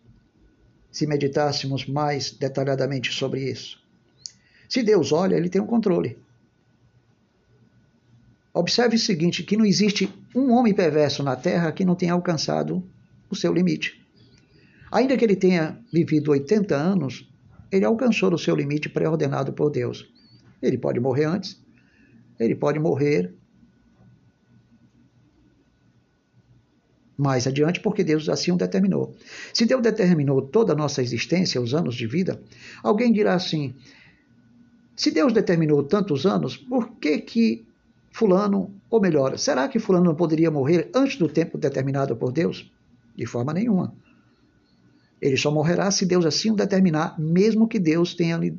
se 0.91 1.07
meditássemos 1.07 1.85
mais 1.87 2.31
detalhadamente 2.31 3.11
sobre 3.11 3.49
isso? 3.49 3.79
Se 4.69 4.83
Deus 4.83 5.11
olha, 5.11 5.35
ele 5.35 5.49
tem 5.49 5.61
um 5.61 5.65
controle. 5.65 6.17
Observe 8.53 8.95
o 8.95 8.99
seguinte: 8.99 9.43
que 9.43 9.57
não 9.57 9.65
existe 9.65 10.09
um 10.33 10.51
homem 10.51 10.73
perverso 10.73 11.21
na 11.21 11.35
terra 11.35 11.71
que 11.71 11.83
não 11.83 11.95
tenha 11.95 12.13
alcançado 12.13 12.83
o 13.29 13.35
seu 13.35 13.53
limite. 13.53 14.01
Ainda 14.91 15.17
que 15.17 15.25
ele 15.25 15.35
tenha 15.35 15.77
vivido 15.91 16.31
80 16.31 16.75
anos, 16.75 17.29
ele 17.71 17.83
alcançou 17.83 18.33
o 18.33 18.37
seu 18.37 18.55
limite 18.55 18.87
pré-ordenado 18.87 19.51
por 19.51 19.69
Deus. 19.69 20.09
Ele 20.61 20.77
pode 20.77 20.99
morrer 20.99 21.25
antes, 21.25 21.59
ele 22.39 22.55
pode 22.55 22.79
morrer 22.79 23.33
mais 27.17 27.47
adiante, 27.47 27.79
porque 27.79 28.03
Deus 28.03 28.27
assim 28.27 28.51
o 28.51 28.57
determinou. 28.57 29.15
Se 29.53 29.65
Deus 29.65 29.81
determinou 29.81 30.41
toda 30.41 30.73
a 30.73 30.75
nossa 30.75 31.01
existência, 31.01 31.61
os 31.61 31.73
anos 31.73 31.95
de 31.95 32.07
vida, 32.07 32.41
alguém 32.83 33.11
dirá 33.11 33.33
assim: 33.33 33.73
se 34.95 35.11
Deus 35.11 35.33
determinou 35.33 35.83
tantos 35.83 36.25
anos, 36.25 36.57
por 36.57 36.91
que 36.97 37.19
que 37.19 37.65
fulano, 38.11 38.73
ou 38.89 39.01
melhor, 39.01 39.37
será 39.37 39.67
que 39.67 39.79
fulano 39.79 40.05
não 40.05 40.15
poderia 40.15 40.49
morrer 40.49 40.89
antes 40.93 41.17
do 41.17 41.27
tempo 41.27 41.57
determinado 41.57 42.15
por 42.15 42.31
Deus? 42.31 42.71
De 43.15 43.25
forma 43.25 43.53
nenhuma. 43.53 43.93
Ele 45.21 45.37
só 45.37 45.51
morrerá 45.51 45.89
se 45.91 46.05
Deus 46.05 46.25
assim 46.25 46.51
o 46.51 46.55
determinar, 46.55 47.19
mesmo 47.19 47.67
que 47.67 47.79
Deus 47.79 48.13
tenha 48.13 48.37
lhe 48.37 48.57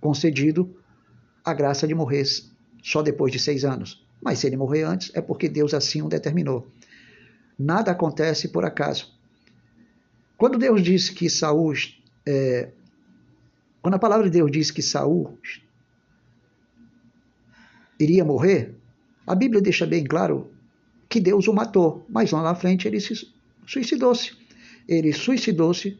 concedido 0.00 0.74
a 1.44 1.52
graça 1.52 1.86
de 1.86 1.94
morrer 1.94 2.24
só 2.82 3.02
depois 3.02 3.32
de 3.32 3.38
seis 3.38 3.64
anos. 3.64 4.06
Mas 4.20 4.38
se 4.38 4.46
ele 4.46 4.56
morrer 4.56 4.82
antes, 4.82 5.10
é 5.14 5.20
porque 5.20 5.48
Deus 5.48 5.72
assim 5.72 6.02
o 6.02 6.08
determinou. 6.08 6.68
Nada 7.58 7.90
acontece 7.90 8.48
por 8.48 8.64
acaso. 8.64 9.12
Quando 10.36 10.58
Deus 10.58 10.82
disse 10.82 11.12
que 11.12 11.28
Saul, 11.28 11.74
é, 12.26 12.70
quando 13.82 13.94
a 13.94 13.98
palavra 13.98 14.24
de 14.24 14.38
Deus 14.38 14.50
diz 14.50 14.70
que 14.70 14.82
Saul 14.82 15.38
iria 17.98 18.24
morrer, 18.24 18.74
a 19.26 19.34
Bíblia 19.34 19.60
deixa 19.60 19.86
bem 19.86 20.04
claro 20.04 20.50
que 21.08 21.20
Deus 21.20 21.46
o 21.48 21.52
matou, 21.52 22.06
mas 22.08 22.30
lá 22.30 22.42
na 22.42 22.54
frente 22.54 22.88
ele 22.88 23.00
se 23.00 23.28
suicidou-se. 23.66 24.32
Ele 24.88 25.12
suicidou-se 25.12 25.98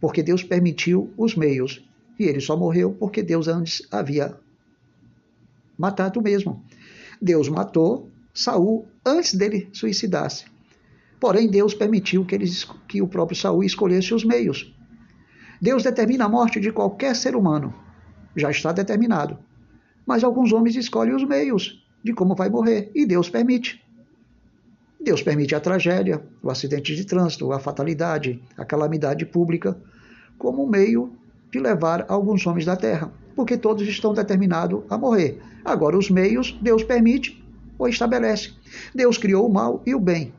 porque 0.00 0.22
Deus 0.22 0.42
permitiu 0.42 1.12
os 1.16 1.34
meios 1.36 1.84
e 2.18 2.24
ele 2.24 2.40
só 2.40 2.56
morreu 2.56 2.94
porque 2.98 3.22
Deus 3.22 3.48
antes 3.48 3.82
havia 3.90 4.38
matado 5.76 6.22
mesmo. 6.22 6.64
Deus 7.20 7.48
matou 7.48 8.10
Saul 8.34 8.86
antes 9.04 9.34
dele 9.34 9.68
suicidar-se. 9.72 10.44
Porém, 11.18 11.48
Deus 11.48 11.74
permitiu 11.74 12.24
que, 12.24 12.34
ele, 12.34 12.46
que 12.86 13.00
o 13.00 13.08
próprio 13.08 13.36
Saul 13.36 13.64
escolhesse 13.64 14.12
os 14.12 14.24
meios. 14.24 14.74
Deus 15.60 15.82
determina 15.82 16.26
a 16.26 16.28
morte 16.28 16.60
de 16.60 16.70
qualquer 16.70 17.16
ser 17.16 17.34
humano. 17.34 17.74
Já 18.36 18.50
está 18.50 18.72
determinado. 18.72 19.38
Mas 20.04 20.22
alguns 20.22 20.52
homens 20.52 20.76
escolhem 20.76 21.14
os 21.14 21.24
meios 21.24 21.82
de 22.04 22.12
como 22.12 22.34
vai 22.34 22.50
morrer. 22.50 22.90
E 22.94 23.06
Deus 23.06 23.30
permite. 23.30 23.82
Deus 25.00 25.22
permite 25.22 25.54
a 25.54 25.60
tragédia, 25.60 26.22
o 26.42 26.50
acidente 26.50 26.94
de 26.94 27.04
trânsito, 27.04 27.52
a 27.52 27.58
fatalidade, 27.58 28.42
a 28.56 28.64
calamidade 28.64 29.24
pública, 29.24 29.80
como 30.36 30.66
meio 30.66 31.12
de 31.50 31.58
levar 31.58 32.04
alguns 32.08 32.46
homens 32.46 32.66
da 32.66 32.76
terra 32.76 33.10
porque 33.36 33.58
todos 33.58 33.86
estão 33.86 34.14
determinados 34.14 34.82
a 34.88 34.96
morrer. 34.96 35.38
Agora, 35.66 35.98
os 35.98 36.08
meios, 36.08 36.56
Deus 36.62 36.84
permite 36.84 37.44
ou 37.76 37.88
estabelece. 37.88 38.52
Deus 38.94 39.18
criou 39.18 39.48
o 39.48 39.52
mal 39.52 39.82
e 39.84 39.96
o 39.96 40.00
bem, 40.00 40.32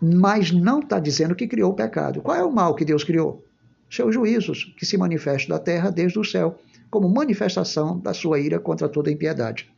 mas 0.00 0.52
não 0.52 0.78
está 0.78 1.00
dizendo 1.00 1.34
que 1.34 1.48
criou 1.48 1.72
o 1.72 1.74
pecado. 1.74 2.22
Qual 2.22 2.36
é 2.36 2.44
o 2.44 2.52
mal 2.52 2.76
que 2.76 2.84
Deus 2.84 3.02
criou? 3.02 3.44
Seus 3.90 4.14
juízos, 4.14 4.72
que 4.78 4.86
se 4.86 4.96
manifestam 4.96 5.56
da 5.56 5.60
terra 5.62 5.90
desde 5.90 6.20
o 6.20 6.24
céu, 6.24 6.56
como 6.88 7.08
manifestação 7.08 7.98
da 7.98 8.14
sua 8.14 8.38
ira 8.38 8.60
contra 8.60 8.88
toda 8.88 9.10
impiedade. 9.10 9.68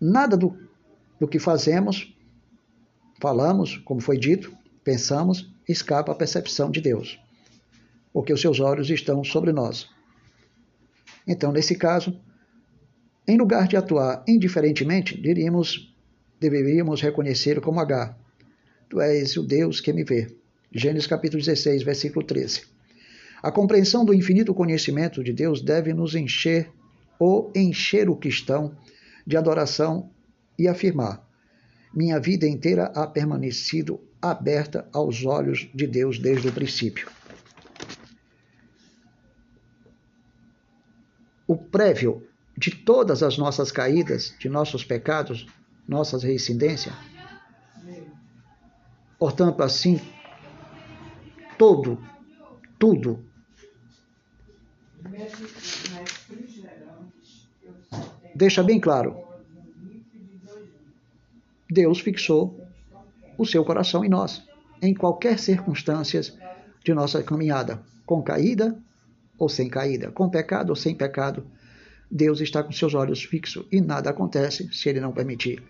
Nada 0.00 0.38
do, 0.38 0.56
do 1.20 1.28
que 1.28 1.38
fazemos, 1.38 2.16
falamos, 3.20 3.76
como 3.84 4.00
foi 4.00 4.16
dito, 4.16 4.56
pensamos, 4.82 5.52
escapa 5.68 6.12
à 6.12 6.14
percepção 6.14 6.70
de 6.70 6.80
Deus 6.80 7.25
porque 8.16 8.32
os 8.32 8.40
seus 8.40 8.60
olhos 8.60 8.88
estão 8.88 9.22
sobre 9.22 9.52
nós. 9.52 9.90
Então, 11.28 11.52
nesse 11.52 11.74
caso, 11.74 12.18
em 13.28 13.36
lugar 13.36 13.68
de 13.68 13.76
atuar 13.76 14.24
indiferentemente, 14.26 15.20
diríamos, 15.20 15.94
deveríamos 16.40 17.02
reconhecer 17.02 17.60
como 17.60 17.78
H. 17.78 18.16
Tu 18.88 19.02
és 19.02 19.36
o 19.36 19.42
Deus 19.42 19.82
que 19.82 19.92
me 19.92 20.02
vê. 20.02 20.34
Gênesis 20.72 21.06
capítulo 21.06 21.42
16, 21.42 21.82
versículo 21.82 22.24
13. 22.24 22.62
A 23.42 23.52
compreensão 23.52 24.02
do 24.02 24.14
infinito 24.14 24.54
conhecimento 24.54 25.22
de 25.22 25.34
Deus 25.34 25.60
deve 25.60 25.92
nos 25.92 26.14
encher 26.14 26.70
ou 27.18 27.52
encher 27.54 28.08
o 28.08 28.16
cristão 28.16 28.74
de 29.26 29.36
adoração 29.36 30.08
e 30.58 30.66
afirmar: 30.66 31.22
minha 31.94 32.18
vida 32.18 32.48
inteira 32.48 32.86
ha 32.94 33.06
permanecido 33.06 34.00
aberta 34.22 34.88
aos 34.90 35.22
olhos 35.26 35.68
de 35.74 35.86
Deus 35.86 36.18
desde 36.18 36.48
o 36.48 36.52
princípio. 36.52 37.10
O 41.46 41.56
prévio 41.56 42.26
de 42.56 42.70
todas 42.70 43.22
as 43.22 43.36
nossas 43.36 43.70
caídas, 43.70 44.34
de 44.38 44.48
nossos 44.48 44.84
pecados, 44.84 45.46
nossas 45.86 46.22
reincidências. 46.22 46.94
Portanto, 49.18 49.62
assim, 49.62 50.00
todo, 51.58 51.98
tudo 52.78 53.24
deixa 58.34 58.62
bem 58.62 58.78
claro. 58.78 59.16
Deus 61.70 62.00
fixou 62.00 62.60
o 63.38 63.44
seu 63.44 63.64
coração 63.64 64.04
em 64.04 64.08
nós, 64.08 64.42
em 64.80 64.94
qualquer 64.94 65.38
circunstâncias 65.38 66.36
de 66.84 66.94
nossa 66.94 67.22
caminhada, 67.22 67.82
com 68.04 68.22
caída 68.22 68.78
ou 69.38 69.48
sem 69.48 69.68
caída, 69.68 70.10
com 70.10 70.28
pecado 70.28 70.70
ou 70.70 70.76
sem 70.76 70.94
pecado. 70.94 71.46
Deus 72.10 72.40
está 72.40 72.62
com 72.62 72.72
seus 72.72 72.94
olhos 72.94 73.24
fixos 73.24 73.66
e 73.70 73.80
nada 73.80 74.10
acontece 74.10 74.68
se 74.72 74.88
ele 74.88 75.00
não 75.00 75.12
permitir. 75.12 75.62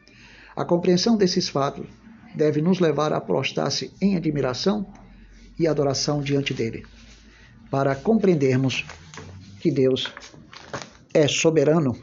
A 0.55 0.65
compreensão 0.65 1.17
desses 1.17 1.49
fatos 1.49 1.87
deve 2.35 2.61
nos 2.61 2.81
levar 2.81 3.13
a 3.13 3.21
prostrar-se 3.21 3.93
em 4.01 4.17
admiração 4.17 4.87
e 5.59 5.67
adoração 5.67 6.21
diante 6.21 6.53
dele, 6.53 6.85
para 7.71 7.95
compreendermos 7.95 8.85
que 9.61 9.71
Deus 9.71 10.13
é 11.15 11.27
soberano, 11.27 11.97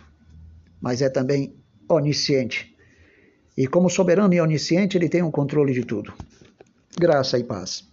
mas 0.82 1.02
é 1.02 1.10
também 1.10 1.56
onisciente. 1.88 2.76
E 3.56 3.68
como 3.68 3.90
soberano 3.90 4.34
e 4.34 4.42
onisciente, 4.42 4.98
ele 4.98 5.08
tem 5.08 5.22
o 5.22 5.28
um 5.28 5.32
controle 5.32 5.72
de 5.72 5.86
tudo. 5.86 6.12
Graça 7.00 7.38
e 7.38 7.44
paz. 7.44 7.93